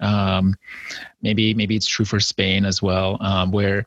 um, 0.00 0.54
maybe 1.22 1.54
maybe 1.54 1.76
it's 1.76 1.88
true 1.88 2.04
for 2.04 2.20
spain 2.20 2.66
as 2.66 2.82
well 2.82 3.16
um, 3.20 3.50
where 3.52 3.86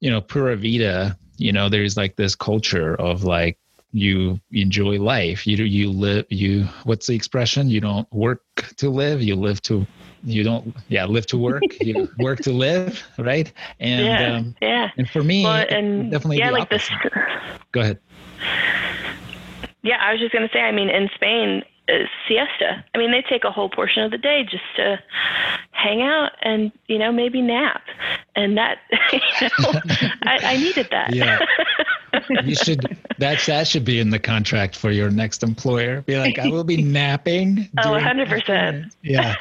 you 0.00 0.10
know 0.10 0.20
pura 0.20 0.56
vida 0.56 1.16
you 1.36 1.52
know 1.52 1.68
there's 1.68 1.96
like 1.96 2.16
this 2.16 2.34
culture 2.34 2.94
of 2.96 3.24
like 3.24 3.56
you 3.92 4.40
enjoy 4.52 4.98
life 4.98 5.46
you 5.46 5.56
you 5.64 5.90
live 5.90 6.24
you 6.30 6.64
what's 6.84 7.06
the 7.06 7.14
expression 7.14 7.68
you 7.68 7.80
don't 7.80 8.10
work 8.12 8.42
to 8.76 8.88
live 8.88 9.20
you 9.20 9.36
live 9.36 9.60
to 9.60 9.86
you 10.24 10.42
don't 10.42 10.74
yeah 10.88 11.04
live 11.04 11.26
to 11.26 11.36
work 11.36 11.62
you 11.80 12.08
work 12.18 12.40
to 12.40 12.52
live 12.52 13.02
right 13.18 13.52
and 13.80 14.06
yeah, 14.06 14.36
um, 14.36 14.54
yeah. 14.62 14.90
and 14.96 15.08
for 15.10 15.22
me 15.22 15.44
well, 15.44 15.66
and 15.68 16.10
definitely 16.10 16.38
yeah 16.38 16.50
like 16.50 16.62
opposite. 16.62 16.94
this 17.02 17.12
go 17.72 17.80
ahead 17.80 17.98
yeah 19.82 19.98
i 20.00 20.12
was 20.12 20.20
just 20.20 20.32
going 20.32 20.46
to 20.46 20.52
say 20.52 20.60
i 20.60 20.72
mean 20.72 20.88
in 20.88 21.08
spain 21.14 21.62
uh, 21.88 22.04
siesta. 22.28 22.84
I 22.94 22.98
mean, 22.98 23.10
they 23.10 23.22
take 23.22 23.44
a 23.44 23.50
whole 23.50 23.68
portion 23.68 24.04
of 24.04 24.12
the 24.12 24.18
day 24.18 24.44
just 24.48 24.62
to 24.76 25.02
hang 25.72 26.00
out 26.02 26.30
and 26.42 26.70
you 26.86 26.96
know 26.96 27.10
maybe 27.10 27.42
nap, 27.42 27.82
and 28.36 28.56
that 28.56 28.78
you 29.12 29.18
know, 29.42 29.80
I, 30.22 30.38
I 30.44 30.56
needed 30.58 30.88
that. 30.90 31.14
Yeah. 31.14 31.44
You 32.44 32.54
should 32.54 32.98
that's 33.18 33.46
that 33.46 33.66
should 33.66 33.84
be 33.84 34.00
in 34.00 34.10
the 34.10 34.18
contract 34.18 34.76
for 34.76 34.90
your 34.90 35.10
next 35.10 35.42
employer. 35.42 36.02
Be 36.02 36.18
like, 36.18 36.38
I 36.38 36.48
will 36.48 36.64
be 36.64 36.82
napping. 36.82 37.68
Oh, 37.78 37.98
hundred 37.98 38.28
percent. 38.28 38.94
Yeah. 39.02 39.36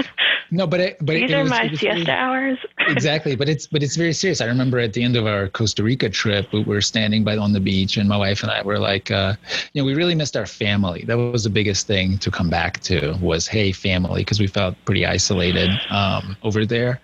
No, 0.53 0.67
but 0.67 0.81
it, 0.81 0.97
but 0.99 1.13
these 1.13 1.31
it, 1.31 1.33
are 1.33 1.43
was, 1.43 1.49
my 1.49 1.69
siesta 1.69 1.87
really, 1.87 2.09
hours. 2.09 2.57
exactly, 2.79 3.37
but 3.37 3.47
it's 3.47 3.67
but 3.67 3.81
it's 3.81 3.95
very 3.95 4.11
serious. 4.11 4.41
I 4.41 4.45
remember 4.45 4.79
at 4.79 4.91
the 4.91 5.01
end 5.01 5.15
of 5.15 5.25
our 5.25 5.47
Costa 5.47 5.81
Rica 5.81 6.09
trip, 6.09 6.51
we 6.51 6.61
were 6.61 6.81
standing 6.81 7.23
by 7.23 7.37
on 7.37 7.53
the 7.53 7.61
beach, 7.61 7.95
and 7.95 8.07
my 8.09 8.17
wife 8.17 8.43
and 8.43 8.51
I 8.51 8.61
were 8.61 8.77
like, 8.77 9.09
uh, 9.11 9.35
you 9.71 9.81
know, 9.81 9.85
we 9.85 9.95
really 9.95 10.13
missed 10.13 10.35
our 10.35 10.45
family. 10.45 11.05
That 11.07 11.17
was 11.17 11.45
the 11.45 11.49
biggest 11.49 11.87
thing 11.87 12.17
to 12.17 12.29
come 12.29 12.49
back 12.49 12.81
to 12.81 13.17
was, 13.21 13.47
hey, 13.47 13.71
family, 13.71 14.21
because 14.21 14.41
we 14.41 14.47
felt 14.47 14.75
pretty 14.83 15.05
isolated 15.05 15.69
um, 15.89 16.35
over 16.43 16.65
there. 16.65 16.99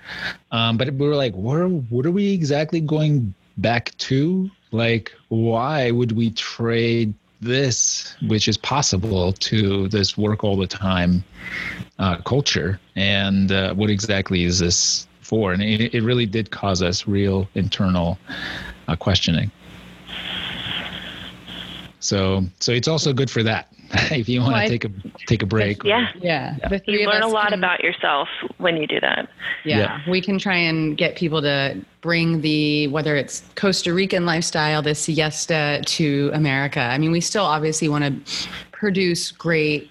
Um, 0.51 0.75
but 0.75 0.93
we 0.93 1.08
were 1.08 1.15
like, 1.15 1.34
where 1.34 1.67
what 1.67 2.06
are 2.06 2.12
we 2.12 2.34
exactly 2.34 2.82
going 2.82 3.34
back 3.58 3.95
to? 3.97 4.51
Like, 4.78 5.12
why 5.30 5.90
would 5.90 6.12
we 6.12 6.30
trade 6.30 7.16
this, 7.42 8.16
which 8.28 8.48
is 8.48 8.58
possible, 8.58 9.34
to 9.34 9.88
this 9.88 10.16
work 10.16 10.44
all 10.44 10.56
the 10.56 10.68
time 10.68 11.24
uh, 11.98 12.18
culture? 12.18 12.80
And 12.96 13.52
uh, 13.52 13.74
what 13.74 13.90
exactly 13.90 14.44
is 14.44 14.60
this 14.60 15.08
for? 15.22 15.52
And 15.52 15.63
it, 15.63 15.96
it 15.96 16.04
really 16.04 16.28
did 16.28 16.52
cause 16.52 16.84
us 16.84 17.08
real 17.08 17.50
internal 17.56 18.20
uh, 18.88 18.96
questioning. 18.96 19.50
So, 22.00 22.46
so 22.60 22.72
it's 22.72 22.88
also 22.88 23.13
good 23.13 23.32
for 23.32 23.42
that. 23.42 23.74
if 24.12 24.28
you 24.28 24.41
want 24.41 24.56
to 24.56 24.69
take 24.69 24.86
a 24.86 24.91
take 25.28 25.41
a 25.43 25.45
break. 25.45 25.84
Yeah, 25.84 26.10
or, 26.13 26.19
yeah. 26.21 26.58
yeah. 26.60 26.80
You 26.86 27.08
learn 27.08 27.21
a 27.21 27.28
lot 27.28 27.50
can, 27.50 27.60
about 27.60 27.84
yourself 27.84 28.28
when 28.58 28.78
you 28.78 28.88
do 28.88 29.00
that. 29.00 29.30
Yeah, 29.63 29.78
yeah, 29.78 30.10
we 30.10 30.21
can 30.21 30.38
try 30.39 30.56
and 30.58 30.97
get 30.97 31.15
people 31.15 31.41
to 31.41 31.80
bring 32.02 32.41
the 32.41 32.88
whether 32.88 33.15
it's 33.15 33.43
Costa 33.56 33.93
Rican 33.93 34.26
lifestyle, 34.26 34.82
the 34.82 34.95
siesta, 34.95 35.82
to 35.86 36.32
America. 36.34 36.82
I 36.82 36.97
mean, 36.97 37.12
we 37.12 37.21
still 37.21 37.45
obviously 37.45 37.88
want 37.88 38.04
to 38.04 38.50
produce 38.71 39.32
great 39.32 39.89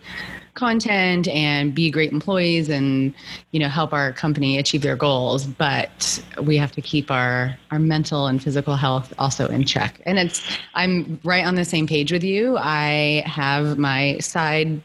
content 0.56 1.28
and 1.28 1.74
be 1.74 1.90
great 1.90 2.10
employees 2.10 2.68
and 2.68 3.14
you 3.52 3.60
know 3.60 3.68
help 3.68 3.92
our 3.92 4.12
company 4.12 4.58
achieve 4.58 4.82
their 4.82 4.96
goals. 4.96 5.46
But 5.46 6.22
we 6.42 6.56
have 6.56 6.72
to 6.72 6.82
keep 6.82 7.10
our 7.10 7.56
our 7.70 7.78
mental 7.78 8.26
and 8.26 8.42
physical 8.42 8.74
health 8.74 9.12
also 9.18 9.46
in 9.46 9.64
check. 9.64 10.00
And 10.04 10.18
it's 10.18 10.42
i'm 10.74 11.20
right 11.22 11.46
on 11.46 11.54
the 11.54 11.64
same 11.64 11.86
page 11.86 12.10
with 12.10 12.24
you. 12.24 12.56
I 12.58 13.22
have 13.26 13.78
my 13.78 14.18
side 14.18 14.82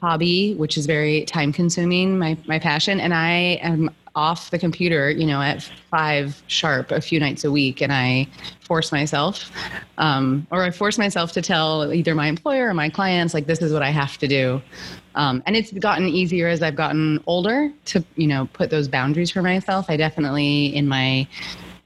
hobby 0.00 0.54
which 0.54 0.76
is 0.76 0.86
very 0.86 1.24
time 1.24 1.52
consuming 1.52 2.18
my 2.18 2.36
my 2.46 2.58
passion. 2.58 3.00
And 3.00 3.12
i 3.14 3.58
am 3.62 3.90
off 4.16 4.50
the 4.50 4.58
computer, 4.58 5.10
you 5.10 5.26
know, 5.26 5.42
at 5.42 5.62
five 5.90 6.42
sharp 6.46 6.90
a 6.90 7.02
few 7.02 7.20
nights 7.20 7.44
a 7.44 7.52
week, 7.52 7.82
and 7.82 7.92
I 7.92 8.26
force 8.60 8.90
myself, 8.90 9.52
um, 9.98 10.46
or 10.50 10.64
I 10.64 10.70
force 10.70 10.96
myself 10.96 11.32
to 11.32 11.42
tell 11.42 11.92
either 11.92 12.14
my 12.14 12.26
employer 12.26 12.70
or 12.70 12.74
my 12.74 12.88
clients, 12.88 13.34
like, 13.34 13.46
this 13.46 13.60
is 13.60 13.72
what 13.72 13.82
I 13.82 13.90
have 13.90 14.16
to 14.18 14.26
do. 14.26 14.62
Um, 15.16 15.42
and 15.46 15.56
it's 15.56 15.72
gotten 15.72 16.06
easier 16.06 16.46
as 16.46 16.62
I've 16.62 16.76
gotten 16.76 17.22
older 17.26 17.72
to, 17.86 18.04
you 18.16 18.26
know, 18.26 18.48
put 18.52 18.70
those 18.70 18.86
boundaries 18.86 19.30
for 19.30 19.42
myself. 19.42 19.86
I 19.88 19.96
definitely, 19.96 20.66
in 20.76 20.86
my 20.86 21.26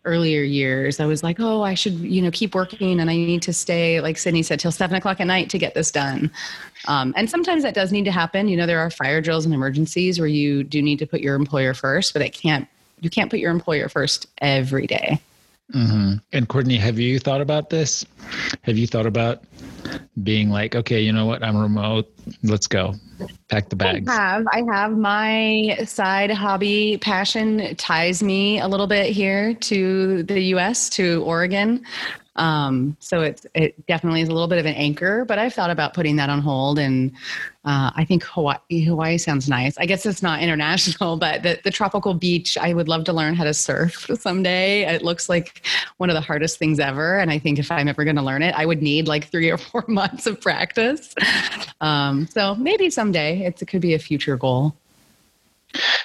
earlier 0.04 0.42
years, 0.42 0.98
I 0.98 1.06
was 1.06 1.22
like, 1.22 1.38
oh, 1.38 1.62
I 1.62 1.74
should, 1.74 1.94
you 1.94 2.22
know, 2.22 2.30
keep 2.32 2.54
working 2.54 3.00
and 3.00 3.10
I 3.10 3.16
need 3.16 3.42
to 3.42 3.52
stay, 3.52 4.00
like 4.00 4.18
Sydney 4.18 4.42
said, 4.42 4.58
till 4.58 4.72
seven 4.72 4.96
o'clock 4.96 5.20
at 5.20 5.26
night 5.26 5.48
to 5.50 5.58
get 5.58 5.74
this 5.74 5.90
done. 5.90 6.30
Um, 6.88 7.14
and 7.16 7.30
sometimes 7.30 7.62
that 7.62 7.74
does 7.74 7.92
need 7.92 8.04
to 8.06 8.12
happen. 8.12 8.48
You 8.48 8.56
know, 8.56 8.66
there 8.66 8.80
are 8.80 8.90
fire 8.90 9.20
drills 9.20 9.44
and 9.44 9.54
emergencies 9.54 10.18
where 10.18 10.28
you 10.28 10.64
do 10.64 10.82
need 10.82 10.98
to 10.98 11.06
put 11.06 11.20
your 11.20 11.36
employer 11.36 11.74
first, 11.74 12.12
but 12.12 12.22
it 12.22 12.30
can't, 12.30 12.66
you 13.00 13.10
can't 13.10 13.30
put 13.30 13.38
your 13.38 13.50
employer 13.50 13.88
first 13.88 14.26
every 14.38 14.86
day. 14.86 15.20
Mm-hmm. 15.74 16.14
And 16.32 16.48
Courtney, 16.48 16.78
have 16.78 16.98
you 16.98 17.20
thought 17.20 17.40
about 17.40 17.70
this? 17.70 18.04
Have 18.62 18.76
you 18.76 18.88
thought 18.88 19.06
about 19.06 19.44
being 20.22 20.50
like, 20.50 20.74
okay, 20.74 21.00
you 21.00 21.12
know 21.12 21.26
what? 21.26 21.42
I'm 21.42 21.56
remote. 21.56 22.12
Let's 22.42 22.66
go. 22.66 22.94
Pack 23.48 23.68
the 23.68 23.76
bags. 23.76 24.08
I 24.08 24.14
have. 24.14 24.46
I 24.52 24.62
have 24.72 24.96
my 24.96 25.78
side 25.84 26.30
hobby 26.30 26.98
passion 26.98 27.74
ties 27.76 28.22
me 28.22 28.60
a 28.60 28.68
little 28.68 28.86
bit 28.86 29.12
here 29.12 29.54
to 29.54 30.22
the 30.22 30.40
US, 30.54 30.88
to 30.90 31.22
Oregon. 31.24 31.84
Um, 32.40 32.96
so 33.00 33.20
it's 33.20 33.46
it 33.54 33.86
definitely 33.86 34.22
is 34.22 34.28
a 34.28 34.32
little 34.32 34.48
bit 34.48 34.58
of 34.58 34.64
an 34.64 34.74
anchor, 34.74 35.26
but 35.26 35.38
I've 35.38 35.52
thought 35.52 35.68
about 35.68 35.92
putting 35.92 36.16
that 36.16 36.30
on 36.30 36.40
hold. 36.40 36.78
And 36.78 37.12
uh, 37.66 37.90
I 37.94 38.06
think 38.06 38.22
Hawaii, 38.24 38.82
Hawaii 38.82 39.18
sounds 39.18 39.46
nice. 39.46 39.76
I 39.76 39.84
guess 39.84 40.06
it's 40.06 40.22
not 40.22 40.40
international, 40.42 41.18
but 41.18 41.42
the, 41.42 41.60
the 41.62 41.70
tropical 41.70 42.14
beach, 42.14 42.56
I 42.56 42.72
would 42.72 42.88
love 42.88 43.04
to 43.04 43.12
learn 43.12 43.34
how 43.34 43.44
to 43.44 43.52
surf 43.52 44.08
someday. 44.18 44.86
It 44.86 45.02
looks 45.02 45.28
like 45.28 45.66
one 45.98 46.08
of 46.08 46.14
the 46.14 46.22
hardest 46.22 46.58
things 46.58 46.80
ever. 46.80 47.18
And 47.18 47.30
I 47.30 47.38
think 47.38 47.58
if 47.58 47.70
I'm 47.70 47.88
ever 47.88 48.04
going 48.04 48.16
to 48.16 48.22
learn 48.22 48.42
it, 48.42 48.54
I 48.54 48.64
would 48.64 48.80
need 48.80 49.06
like 49.06 49.30
three 49.30 49.50
or 49.50 49.58
four 49.58 49.84
months 49.86 50.26
of 50.26 50.40
practice. 50.40 51.14
Um, 51.82 52.26
so 52.26 52.54
maybe 52.54 52.88
someday 52.88 53.44
it 53.44 53.62
could 53.68 53.82
be 53.82 53.92
a 53.92 53.98
future 53.98 54.38
goal. 54.38 54.74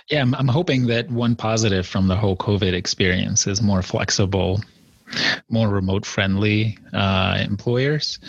Yeah, 0.10 0.22
I'm, 0.22 0.36
I'm 0.36 0.50
hoping 0.50 0.88
that 0.88 1.10
one 1.10 1.36
positive 1.36 1.88
from 1.88 2.08
the 2.08 2.16
whole 2.18 2.36
COVID 2.36 2.74
experience 2.74 3.48
is 3.48 3.62
more 3.62 3.82
flexible 3.82 4.60
more 5.50 5.70
remote 5.70 6.06
friendly 6.06 6.78
uh, 6.94 7.38
employers. 7.42 8.20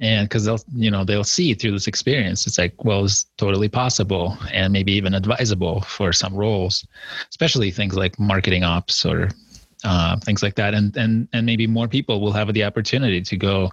And 0.00 0.28
because 0.28 0.44
they'll 0.44 0.60
you 0.74 0.90
know 0.90 1.04
they'll 1.04 1.24
see 1.24 1.54
through 1.54 1.72
this 1.72 1.86
experience. 1.86 2.46
It's 2.46 2.58
like 2.58 2.84
well 2.84 3.04
it's 3.04 3.26
totally 3.36 3.68
possible 3.68 4.36
and 4.52 4.72
maybe 4.72 4.92
even 4.92 5.14
advisable 5.14 5.80
for 5.82 6.12
some 6.12 6.34
roles 6.34 6.86
especially 7.30 7.70
things 7.70 7.96
like 7.96 8.18
marketing 8.18 8.64
ops 8.64 9.04
or 9.04 9.28
uh, 9.84 10.16
things 10.20 10.42
like 10.42 10.54
that. 10.56 10.74
And 10.74 10.96
and 10.96 11.28
and 11.32 11.46
maybe 11.46 11.66
more 11.66 11.88
people 11.88 12.20
will 12.20 12.32
have 12.32 12.52
the 12.52 12.64
opportunity 12.64 13.20
to 13.20 13.36
go 13.36 13.70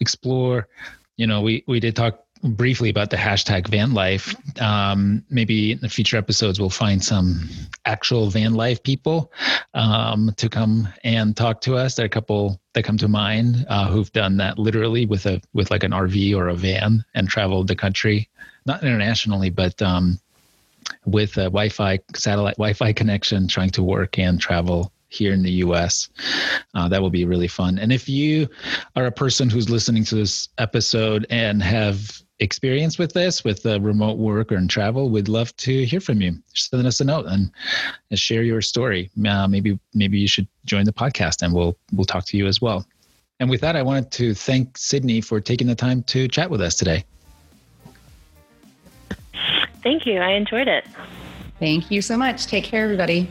explore. 0.00 0.68
You 1.16 1.26
know 1.26 1.42
we 1.42 1.62
we 1.66 1.78
did 1.78 1.94
talk 1.94 2.21
briefly 2.42 2.90
about 2.90 3.10
the 3.10 3.16
hashtag 3.16 3.68
van 3.68 3.94
life. 3.94 4.34
Um, 4.60 5.24
maybe 5.30 5.72
in 5.72 5.78
the 5.78 5.88
future 5.88 6.16
episodes, 6.16 6.60
we'll 6.60 6.70
find 6.70 7.02
some 7.02 7.48
actual 7.86 8.30
van 8.30 8.54
life 8.54 8.82
people 8.82 9.32
um, 9.74 10.32
to 10.36 10.48
come 10.48 10.88
and 11.04 11.36
talk 11.36 11.60
to 11.62 11.76
us. 11.76 11.94
There 11.94 12.04
are 12.04 12.06
a 12.06 12.10
couple 12.10 12.60
that 12.74 12.84
come 12.84 12.98
to 12.98 13.08
mind 13.08 13.64
uh, 13.68 13.88
who've 13.88 14.12
done 14.12 14.36
that 14.38 14.58
literally 14.58 15.06
with 15.06 15.26
a 15.26 15.40
with 15.52 15.70
like 15.70 15.84
an 15.84 15.92
RV 15.92 16.34
or 16.34 16.48
a 16.48 16.54
van 16.54 17.04
and 17.14 17.28
traveled 17.28 17.68
the 17.68 17.76
country, 17.76 18.28
not 18.66 18.82
internationally, 18.82 19.50
but 19.50 19.80
um, 19.80 20.18
with 21.04 21.36
a 21.36 21.44
Wi-Fi 21.44 22.00
satellite 22.14 22.56
Wi-Fi 22.56 22.92
connection, 22.92 23.48
trying 23.48 23.70
to 23.70 23.82
work 23.82 24.18
and 24.18 24.40
travel 24.40 24.92
here 25.12 25.32
in 25.32 25.42
the 25.42 25.52
US. 25.66 26.08
Uh, 26.74 26.88
that 26.88 27.00
will 27.00 27.10
be 27.10 27.24
really 27.24 27.48
fun. 27.48 27.78
And 27.78 27.92
if 27.92 28.08
you 28.08 28.48
are 28.96 29.06
a 29.06 29.12
person 29.12 29.50
who's 29.50 29.68
listening 29.68 30.04
to 30.04 30.14
this 30.14 30.48
episode 30.58 31.26
and 31.28 31.62
have 31.62 32.22
experience 32.42 32.98
with 32.98 33.12
this, 33.12 33.44
with 33.44 33.64
uh, 33.64 33.80
remote 33.80 34.18
work 34.18 34.52
or 34.52 34.56
in 34.56 34.68
travel, 34.68 35.08
we'd 35.08 35.28
love 35.28 35.56
to 35.58 35.84
hear 35.86 36.00
from 36.00 36.20
you. 36.20 36.34
Send 36.54 36.86
us 36.86 37.00
a 37.00 37.04
note 37.04 37.26
and, 37.26 37.50
and 38.10 38.18
share 38.18 38.42
your 38.42 38.60
story. 38.60 39.10
Uh, 39.26 39.48
maybe 39.48 39.78
maybe 39.94 40.18
you 40.18 40.28
should 40.28 40.48
join 40.64 40.84
the 40.84 40.92
podcast, 40.92 41.42
and 41.42 41.54
we'll 41.54 41.76
we'll 41.92 42.04
talk 42.04 42.24
to 42.26 42.36
you 42.36 42.46
as 42.46 42.60
well. 42.60 42.86
And 43.40 43.48
with 43.48 43.60
that, 43.62 43.76
I 43.76 43.82
wanted 43.82 44.10
to 44.12 44.34
thank 44.34 44.76
Sydney 44.76 45.20
for 45.20 45.40
taking 45.40 45.66
the 45.66 45.74
time 45.74 46.02
to 46.04 46.28
chat 46.28 46.50
with 46.50 46.60
us 46.60 46.74
today. 46.76 47.04
Thank 49.82 50.06
you. 50.06 50.20
I 50.20 50.32
enjoyed 50.32 50.68
it. 50.68 50.86
Thank 51.58 51.90
you 51.90 52.02
so 52.02 52.16
much. 52.16 52.46
Take 52.46 52.64
care, 52.64 52.84
everybody. 52.84 53.28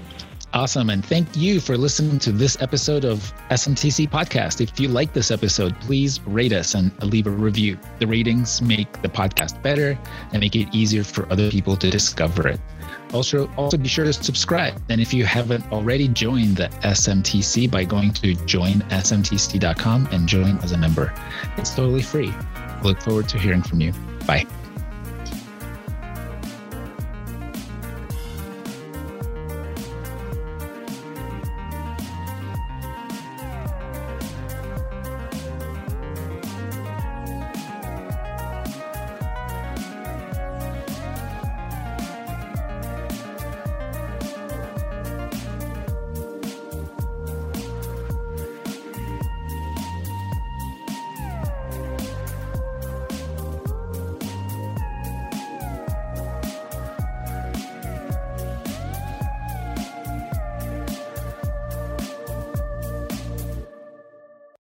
Awesome. 0.54 0.90
And 0.90 1.06
thank 1.06 1.38
you 1.38 1.62
for 1.62 1.78
listening 1.78 2.20
to 2.20 2.32
this 2.34 2.62
episode 2.62 3.06
of 3.06 3.34
SMTC 3.52 4.10
Podcast. 4.10 4.60
If 4.60 4.78
you 4.80 4.90
like 4.90 5.14
this 5.14 5.32
episode, 5.32 5.80
please 5.80 6.20
rate 6.26 6.52
us 6.52 6.76
and 6.76 6.92
leave 7.04 7.26
a 7.26 7.30
review. 7.30 7.78
The 8.00 8.08
ratings 8.08 8.62
make 8.62 9.02
the 9.02 9.08
podcast 9.08 9.62
better 9.62 9.98
and 10.34 10.42
make 10.42 10.56
it 10.58 10.68
easier 10.74 11.06
for 11.06 11.32
other 11.32 11.50
people 11.50 11.78
to 11.78 11.90
discover 11.90 12.50
it. 12.50 12.60
Also, 13.14 13.50
also 13.56 13.78
be 13.78 13.88
sure 13.88 14.04
to 14.04 14.12
subscribe. 14.12 14.82
And 14.90 15.00
if 15.00 15.14
you 15.14 15.24
haven't 15.24 15.70
already 15.72 16.10
joined 16.10 16.58
the 16.58 16.68
SMTC 16.84 17.72
by 17.72 17.86
going 17.86 18.12
to 18.14 18.36
joinsmtc.com 18.36 20.10
and 20.12 20.28
join 20.28 20.58
as 20.60 20.74
a 20.74 20.78
member, 20.78 21.14
it's 21.58 21.74
totally 21.74 22.02
free. 22.02 22.34
Look 22.84 23.02
forward 23.02 23.30
to 23.30 23.40
hearing 23.40 23.62
from 23.62 23.80
you. 23.80 23.94
Bye. 24.26 24.46